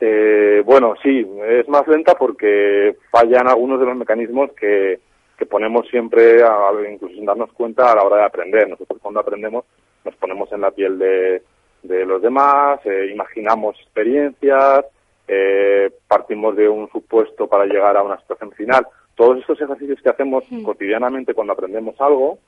Eh, 0.00 0.62
bueno, 0.64 0.94
sí, 1.02 1.26
es 1.46 1.68
más 1.68 1.86
lenta 1.86 2.14
porque 2.14 2.96
fallan 3.10 3.48
algunos 3.48 3.78
de 3.78 3.86
los 3.86 3.96
mecanismos 3.96 4.50
que, 4.52 4.98
que 5.36 5.46
ponemos 5.46 5.86
siempre, 5.88 6.42
a, 6.42 6.70
incluso 6.90 7.14
sin 7.14 7.26
darnos 7.26 7.52
cuenta, 7.52 7.92
a 7.92 7.96
la 7.96 8.02
hora 8.02 8.16
de 8.18 8.24
aprender. 8.24 8.68
Nosotros 8.68 8.98
cuando 9.02 9.20
aprendemos 9.20 9.64
nos 10.04 10.16
ponemos 10.16 10.50
en 10.52 10.62
la 10.62 10.70
piel 10.70 10.98
de, 10.98 11.42
de 11.82 12.06
los 12.06 12.22
demás, 12.22 12.80
eh, 12.84 13.10
imaginamos 13.12 13.76
experiencias, 13.80 14.86
eh, 15.28 15.90
partimos 16.08 16.56
de 16.56 16.68
un 16.68 16.90
supuesto 16.90 17.46
para 17.46 17.66
llegar 17.66 17.96
a 17.96 18.02
una 18.02 18.18
situación 18.20 18.52
final. 18.52 18.86
Todos 19.14 19.38
estos 19.38 19.60
ejercicios 19.60 20.00
que 20.02 20.08
hacemos 20.08 20.44
cotidianamente 20.64 21.34
cuando 21.34 21.52
aprendemos 21.52 21.94
algo, 22.00 22.38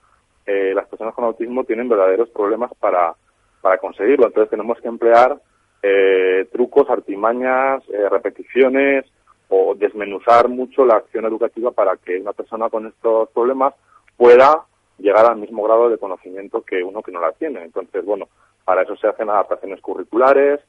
eh, 0.47 0.73
las 0.75 0.89
personas 0.89 1.15
con 1.15 1.25
autismo 1.25 1.65
tienen 1.65 1.89
verdaderos 1.89 2.31
problemas 2.31 2.73
para, 2.81 3.15
para 3.61 3.77
conseguirlo. 3.77 4.27
Entonces 4.27 4.51
tenemos 4.51 4.81
que 4.81 4.89
emplear 4.89 5.39
eh, 5.83 6.47
trucos, 6.53 6.89
artimañas, 6.89 7.83
eh, 7.89 8.09
repeticiones 8.09 9.05
o 9.49 9.75
desmenuzar 9.75 10.49
mucho 10.49 10.85
la 10.85 10.97
acción 10.97 11.25
educativa 11.25 11.73
para 11.73 11.97
que 11.97 12.19
una 12.19 12.33
persona 12.33 12.71
con 12.71 12.87
estos 12.87 13.29
problemas 13.31 13.75
pueda 14.17 14.65
llegar 14.99 15.27
al 15.27 15.37
mismo 15.37 15.63
grado 15.65 15.91
de 15.91 15.99
conocimiento 15.99 16.63
que 16.63 16.83
uno 16.83 17.03
que 17.03 17.13
no 17.13 17.21
la 17.21 17.33
tiene. 17.33 17.63
Entonces, 17.65 18.05
bueno, 18.05 18.29
para 18.65 18.83
eso 18.83 18.97
se 18.97 19.09
hacen 19.09 19.29
adaptaciones 19.29 19.81
curriculares. 19.81 20.61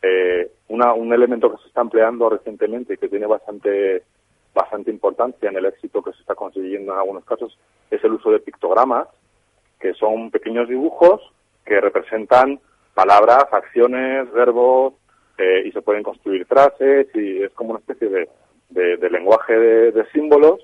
Eh, 0.00 0.50
un 0.68 1.12
elemento 1.12 1.50
que 1.50 1.62
se 1.62 1.68
está 1.68 1.82
empleando 1.82 2.28
recientemente 2.30 2.94
y 2.94 2.96
que 2.96 3.08
tiene 3.08 3.26
bastante 3.26 4.02
bastante 4.54 4.90
importancia 4.90 5.48
en 5.48 5.56
el 5.56 5.66
éxito 5.66 6.02
que 6.02 6.12
se 6.12 6.20
está 6.20 6.34
consiguiendo 6.34 6.92
en 6.92 6.98
algunos 6.98 7.24
casos 7.24 7.58
es 7.90 8.02
el 8.04 8.12
uso 8.12 8.30
de 8.30 8.40
pictogramas, 8.40 9.08
que 9.80 9.94
son 9.94 10.30
pequeños 10.30 10.68
dibujos 10.68 11.20
que 11.64 11.80
representan 11.80 12.60
palabras, 12.94 13.46
acciones, 13.52 14.30
verbos, 14.32 14.94
eh, 15.38 15.62
y 15.66 15.72
se 15.72 15.82
pueden 15.82 16.02
construir 16.02 16.44
frases 16.46 17.08
y 17.14 17.42
es 17.42 17.52
como 17.52 17.70
una 17.70 17.80
especie 17.80 18.08
de, 18.08 18.28
de, 18.70 19.10
lenguaje 19.10 19.58
de, 19.58 20.04
símbolos 20.12 20.60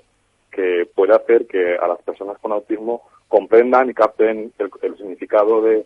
que 0.51 0.87
puede 0.93 1.15
hacer 1.15 1.47
que 1.47 1.75
a 1.75 1.87
las 1.87 2.01
personas 2.03 2.37
con 2.39 2.51
autismo 2.51 3.03
comprendan 3.27 3.89
y 3.89 3.93
capten 3.93 4.53
el, 4.57 4.97
significado 4.97 5.61
de, 5.61 5.85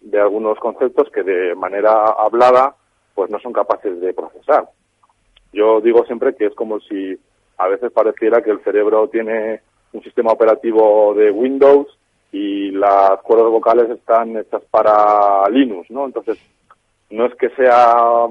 de 0.00 0.20
algunos 0.20 0.58
conceptos 0.58 1.10
que 1.10 1.22
de 1.22 1.54
manera 1.54 2.06
hablada 2.10 2.74
pues 3.14 3.30
no 3.30 3.38
son 3.40 3.52
capaces 3.52 4.00
de 4.00 4.14
procesar. 4.14 4.68
Yo 5.52 5.80
digo 5.80 6.04
siempre 6.04 6.34
que 6.34 6.46
es 6.46 6.54
como 6.54 6.80
si 6.80 7.18
a 7.58 7.68
veces 7.68 7.92
pareciera 7.92 8.42
que 8.42 8.50
el 8.50 8.62
cerebro 8.62 9.08
tiene 9.08 9.60
un 9.92 10.02
sistema 10.02 10.32
operativo 10.32 11.14
de 11.14 11.30
Windows 11.30 11.86
y 12.32 12.70
las 12.72 13.20
cuerdas 13.22 13.50
vocales 13.50 13.90
están 13.90 14.36
hechas 14.36 14.62
para 14.70 15.48
Linux, 15.50 15.90
¿no? 15.90 16.06
Entonces, 16.06 16.38
no 17.10 17.26
es 17.26 17.34
que 17.36 17.50
sea 17.50 18.26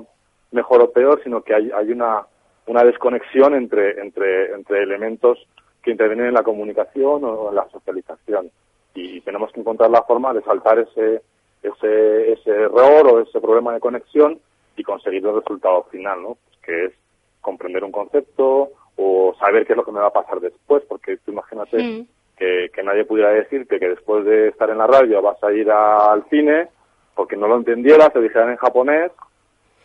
mejor 0.52 0.82
o 0.82 0.92
peor, 0.92 1.22
sino 1.24 1.42
que 1.42 1.54
hay, 1.54 1.72
hay 1.72 1.92
una, 1.92 2.26
una 2.68 2.84
desconexión 2.84 3.56
entre, 3.56 4.00
entre, 4.02 4.54
entre 4.54 4.84
elementos 4.84 5.40
que 5.82 5.92
intervienen 5.92 6.28
en 6.28 6.34
la 6.34 6.44
comunicación 6.44 7.24
o 7.24 7.50
en 7.50 7.56
la 7.56 7.70
socialización. 7.70 8.52
Y 8.94 9.22
tenemos 9.22 9.52
que 9.52 9.60
encontrar 9.60 9.90
la 9.90 10.04
forma 10.04 10.34
de 10.34 10.42
saltar 10.44 10.80
ese, 10.80 11.22
ese, 11.62 12.34
ese 12.34 12.50
error 12.50 13.08
o 13.08 13.20
ese 13.22 13.40
problema 13.40 13.74
de 13.74 13.80
conexión 13.80 14.40
y 14.78 14.84
conseguir 14.84 15.26
el 15.26 15.36
resultado 15.36 15.84
final, 15.92 16.22
¿no? 16.22 16.38
que 16.64 16.86
es 16.86 16.94
comprender 17.42 17.84
un 17.84 17.92
concepto 17.92 18.72
o 18.98 19.36
saber 19.40 19.66
qué 19.66 19.74
es 19.74 19.78
lo 19.78 19.86
que 19.86 19.92
me 19.92 20.00
va 20.00 20.08
a 20.08 20.14
pasar 20.14 20.40
después, 20.40 20.84
porque 20.88 21.18
tú 21.18 21.32
imagínate 21.32 21.78
mm 21.78 22.08
que, 22.38 22.70
nadie 22.84 23.06
pudiera 23.06 23.30
decirte 23.32 23.80
que 23.80 23.90
después 23.90 24.26
de 24.26 24.50
estar 24.50 24.70
en 24.70 24.78
la 24.78 24.88
radio 24.88 25.22
vas 25.22 25.42
a 25.44 25.52
ir 25.52 25.70
al 25.72 26.24
cine 26.30 26.68
porque 27.16 27.38
no 27.38 27.48
lo 27.48 27.58
entendieras, 27.58 28.12
te 28.12 28.22
dijeran 28.22 28.50
en 28.50 28.58
japonés 28.58 29.12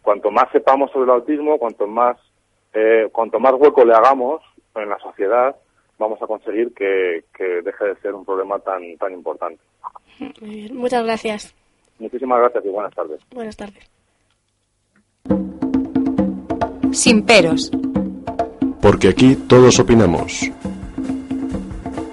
cuanto 0.00 0.30
más 0.30 0.50
sepamos 0.50 0.90
sobre 0.90 1.04
el 1.04 1.10
autismo, 1.10 1.58
cuanto 1.58 1.86
más 1.86 2.16
eh, 2.72 3.10
cuanto 3.12 3.38
más 3.38 3.52
hueco 3.58 3.84
le 3.84 3.92
hagamos 3.92 4.40
en 4.74 4.88
la 4.88 4.98
sociedad, 5.00 5.54
vamos 5.98 6.20
a 6.22 6.26
conseguir 6.26 6.72
que, 6.72 7.24
deje 7.38 7.84
de 7.84 7.96
ser 7.96 8.14
un 8.14 8.24
problema 8.24 8.58
tan, 8.60 8.96
tan 8.96 9.12
importante. 9.12 9.60
Muchas 10.72 11.04
gracias. 11.04 11.54
Muchísimas 11.98 12.38
gracias 12.38 12.64
y 12.64 12.68
buenas 12.70 12.94
tardes. 12.94 13.20
Buenas 13.34 13.56
tardes. 13.56 13.90
Sin 16.92 17.26
peros. 17.26 17.70
Porque 18.80 19.08
aquí 19.08 19.36
todos 19.36 19.78
opinamos. 19.78 20.50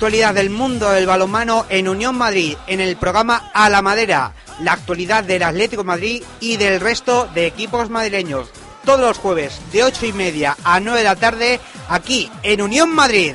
Actualidad 0.00 0.32
del 0.32 0.48
mundo 0.48 0.88
del 0.88 1.04
balonmano 1.04 1.66
en 1.68 1.86
Unión 1.86 2.16
Madrid, 2.16 2.56
en 2.66 2.80
el 2.80 2.96
programa 2.96 3.50
A 3.52 3.68
la 3.68 3.82
Madera, 3.82 4.32
la 4.62 4.72
actualidad 4.72 5.24
del 5.24 5.42
Atlético 5.42 5.84
Madrid 5.84 6.22
y 6.40 6.56
del 6.56 6.80
resto 6.80 7.28
de 7.34 7.46
equipos 7.46 7.90
madrileños. 7.90 8.48
Todos 8.86 9.00
los 9.00 9.18
jueves 9.18 9.60
de 9.72 9.84
8 9.84 10.06
y 10.06 10.12
media 10.14 10.56
a 10.64 10.80
9 10.80 11.00
de 11.00 11.04
la 11.04 11.16
tarde, 11.16 11.60
aquí 11.90 12.32
en 12.42 12.62
Unión 12.62 12.88
Madrid. 12.88 13.34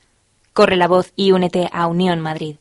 Corre 0.52 0.76
la 0.76 0.90
voz 0.90 1.14
y 1.16 1.32
únete 1.32 1.70
a 1.72 1.88
Unión 1.88 2.20
Madrid. 2.20 2.58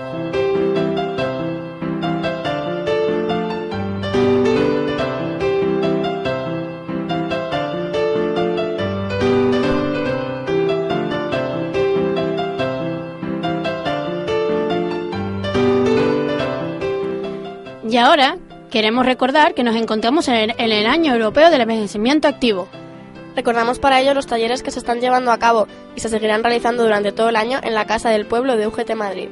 Y 17.91 17.97
ahora 17.97 18.37
queremos 18.69 19.05
recordar 19.05 19.53
que 19.53 19.65
nos 19.65 19.75
encontramos 19.75 20.29
en 20.29 20.35
el, 20.35 20.51
en 20.57 20.71
el 20.71 20.85
Año 20.85 21.13
Europeo 21.13 21.49
del 21.49 21.59
Envejecimiento 21.59 22.29
Activo. 22.29 22.69
Recordamos 23.35 23.79
para 23.79 23.99
ello 23.99 24.13
los 24.13 24.27
talleres 24.27 24.63
que 24.63 24.71
se 24.71 24.79
están 24.79 25.01
llevando 25.01 25.29
a 25.29 25.39
cabo 25.39 25.67
y 25.93 25.99
se 25.99 26.07
seguirán 26.07 26.41
realizando 26.41 26.83
durante 26.83 27.11
todo 27.11 27.27
el 27.27 27.35
año 27.35 27.59
en 27.61 27.73
la 27.73 27.87
Casa 27.87 28.09
del 28.09 28.25
Pueblo 28.25 28.55
de 28.55 28.65
UGT 28.65 28.95
Madrid. 28.95 29.27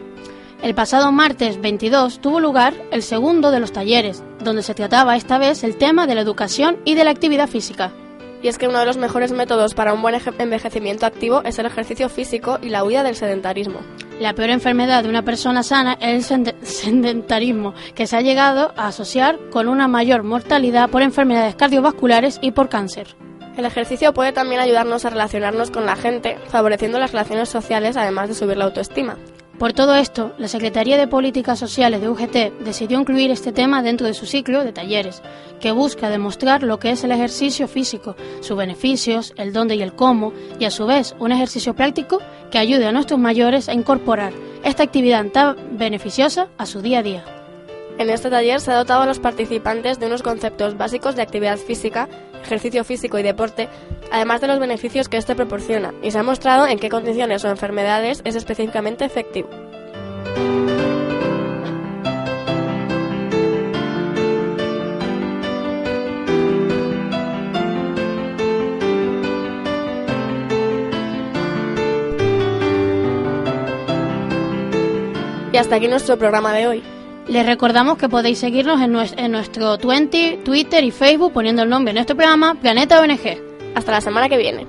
El 0.61 0.75
pasado 0.75 1.09
martes 1.13 1.61
22 1.61 2.19
tuvo 2.19 2.41
lugar 2.41 2.73
el 2.91 3.01
segundo 3.01 3.51
de 3.51 3.61
los 3.61 3.71
talleres, 3.71 4.25
donde 4.43 4.61
se 4.61 4.73
trataba 4.73 5.15
esta 5.15 5.37
vez 5.37 5.63
el 5.63 5.77
tema 5.77 6.05
de 6.05 6.15
la 6.15 6.21
educación 6.21 6.79
y 6.83 6.95
de 6.95 7.05
la 7.05 7.11
actividad 7.11 7.47
física. 7.47 7.93
Y 8.41 8.47
es 8.47 8.57
que 8.57 8.67
uno 8.67 8.79
de 8.79 8.85
los 8.85 8.97
mejores 8.97 9.31
métodos 9.33 9.73
para 9.73 9.93
un 9.93 10.01
buen 10.01 10.15
eje- 10.15 10.33
envejecimiento 10.39 11.05
activo 11.05 11.41
es 11.43 11.59
el 11.59 11.65
ejercicio 11.65 12.07
físico 12.07 12.57
y 12.61 12.69
la 12.69 12.83
huida 12.83 13.03
del 13.03 13.15
sedentarismo. 13.15 13.79
La 14.21 14.33
peor 14.33 14.49
enfermedad 14.49 15.03
de 15.03 15.09
una 15.09 15.23
persona 15.23 15.61
sana 15.63 15.97
es 15.99 16.31
el 16.31 16.55
sedentarismo, 16.61 17.73
que 17.95 18.07
se 18.07 18.15
ha 18.17 18.21
llegado 18.21 18.73
a 18.77 18.87
asociar 18.87 19.37
con 19.51 19.67
una 19.67 19.87
mayor 19.87 20.23
mortalidad 20.23 20.89
por 20.89 21.01
enfermedades 21.01 21.55
cardiovasculares 21.55 22.39
y 22.41 22.51
por 22.51 22.69
cáncer. 22.69 23.15
El 23.57 23.65
ejercicio 23.65 24.13
puede 24.13 24.31
también 24.31 24.61
ayudarnos 24.61 25.03
a 25.03 25.09
relacionarnos 25.09 25.69
con 25.69 25.85
la 25.85 25.97
gente, 25.97 26.37
favoreciendo 26.47 26.97
las 26.97 27.11
relaciones 27.11 27.49
sociales 27.49 27.97
además 27.97 28.29
de 28.29 28.35
subir 28.35 28.55
la 28.55 28.65
autoestima. 28.65 29.17
Por 29.59 29.73
todo 29.73 29.93
esto, 29.95 30.31
la 30.37 30.47
Secretaría 30.47 30.95
de 30.95 31.09
Políticas 31.09 31.59
Sociales 31.59 31.99
de 31.99 32.07
UGT 32.07 32.63
decidió 32.63 32.97
incluir 32.97 33.29
este 33.29 33.51
tema 33.51 33.83
dentro 33.83 34.07
de 34.07 34.13
su 34.13 34.25
ciclo 34.25 34.63
de 34.63 34.71
talleres, 34.71 35.21
que 35.59 35.73
busca 35.73 36.09
demostrar 36.09 36.63
lo 36.63 36.79
que 36.79 36.91
es 36.91 37.03
el 37.03 37.11
ejercicio 37.11 37.67
físico, 37.67 38.15
sus 38.39 38.55
beneficios, 38.55 39.33
el 39.35 39.51
dónde 39.51 39.75
y 39.75 39.81
el 39.81 39.93
cómo, 39.93 40.31
y 40.59 40.63
a 40.63 40.71
su 40.71 40.85
vez 40.85 41.13
un 41.19 41.33
ejercicio 41.33 41.75
práctico 41.75 42.19
que 42.51 42.57
ayude 42.57 42.85
a 42.85 42.93
nuestros 42.93 43.19
mayores 43.19 43.67
a 43.67 43.73
incorporar 43.73 44.31
esta 44.63 44.83
actividad 44.83 45.25
tan 45.25 45.57
beneficiosa 45.77 46.47
a 46.57 46.65
su 46.65 46.81
día 46.81 46.99
a 46.99 47.03
día. 47.03 47.25
En 47.97 48.09
este 48.09 48.29
taller 48.29 48.61
se 48.61 48.71
ha 48.71 48.77
dotado 48.77 49.01
a 49.01 49.05
los 49.05 49.19
participantes 49.19 49.99
de 49.99 50.05
unos 50.05 50.23
conceptos 50.23 50.77
básicos 50.77 51.17
de 51.17 51.21
actividad 51.21 51.57
física, 51.57 52.07
ejercicio 52.43 52.83
físico 52.83 53.17
y 53.17 53.23
deporte, 53.23 53.69
además 54.11 54.41
de 54.41 54.47
los 54.47 54.59
beneficios 54.59 55.09
que 55.09 55.17
este 55.17 55.35
proporciona, 55.35 55.93
y 56.01 56.11
se 56.11 56.19
ha 56.19 56.23
mostrado 56.23 56.67
en 56.67 56.79
qué 56.79 56.89
condiciones 56.89 57.43
o 57.45 57.49
enfermedades 57.49 58.21
es 58.25 58.35
específicamente 58.35 59.05
efectivo. 59.05 59.49
Y 75.51 75.57
hasta 75.57 75.75
aquí 75.75 75.87
nuestro 75.87 76.17
programa 76.17 76.53
de 76.53 76.67
hoy. 76.67 76.98
Les 77.29 77.45
recordamos 77.45 77.97
que 77.97 78.09
podéis 78.09 78.39
seguirnos 78.39 78.81
en, 78.81 78.91
nues- 78.93 79.13
en 79.17 79.31
nuestro 79.31 79.77
20, 79.77 80.39
Twitter 80.43 80.83
y 80.83 80.91
Facebook 80.91 81.31
poniendo 81.33 81.61
el 81.63 81.69
nombre 81.69 81.91
de 81.91 81.99
nuestro 81.99 82.15
programa 82.15 82.55
Planeta 82.55 82.99
ONG. 82.99 83.37
Hasta 83.75 83.91
la 83.91 84.01
semana 84.01 84.27
que 84.29 84.37
viene. 84.37 84.65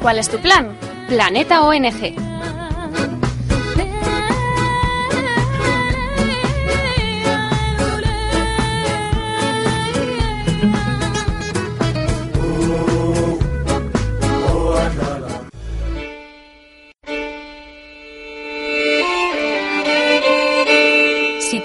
¿Cuál 0.00 0.18
es 0.18 0.28
tu 0.28 0.38
plan? 0.38 0.76
Planeta 1.08 1.62
ONG. 1.62 2.25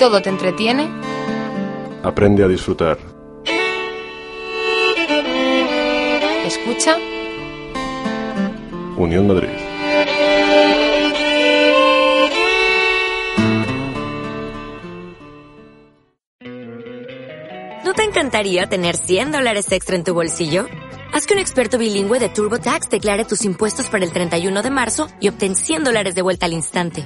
Todo 0.01 0.19
te 0.19 0.29
entretiene, 0.29 0.89
Aprende 2.01 2.43
a 2.43 2.47
disfrutar. 2.47 2.97
escucha 6.43 6.97
Unión 8.97 9.27
Madrid. 9.27 9.49
¿No 17.85 17.93
te 17.93 18.03
encantaría 18.03 18.65
tener 18.65 18.97
100 18.97 19.31
dólares 19.31 19.71
extra 19.71 19.95
en 19.95 20.03
tu 20.03 20.15
bolsillo? 20.15 20.65
Haz 21.13 21.27
que 21.27 21.35
un 21.35 21.39
experto 21.39 21.77
bilingüe 21.77 22.17
de 22.17 22.29
TurboTax 22.29 22.89
declare 22.89 23.25
tus 23.25 23.45
impuestos 23.45 23.87
para 23.87 24.03
el 24.03 24.11
31 24.11 24.63
de 24.63 24.71
marzo 24.71 25.09
y 25.19 25.29
obtén 25.29 25.55
100 25.55 25.83
dólares 25.83 26.15
de 26.15 26.23
vuelta 26.23 26.47
al 26.47 26.53
instante. 26.53 27.05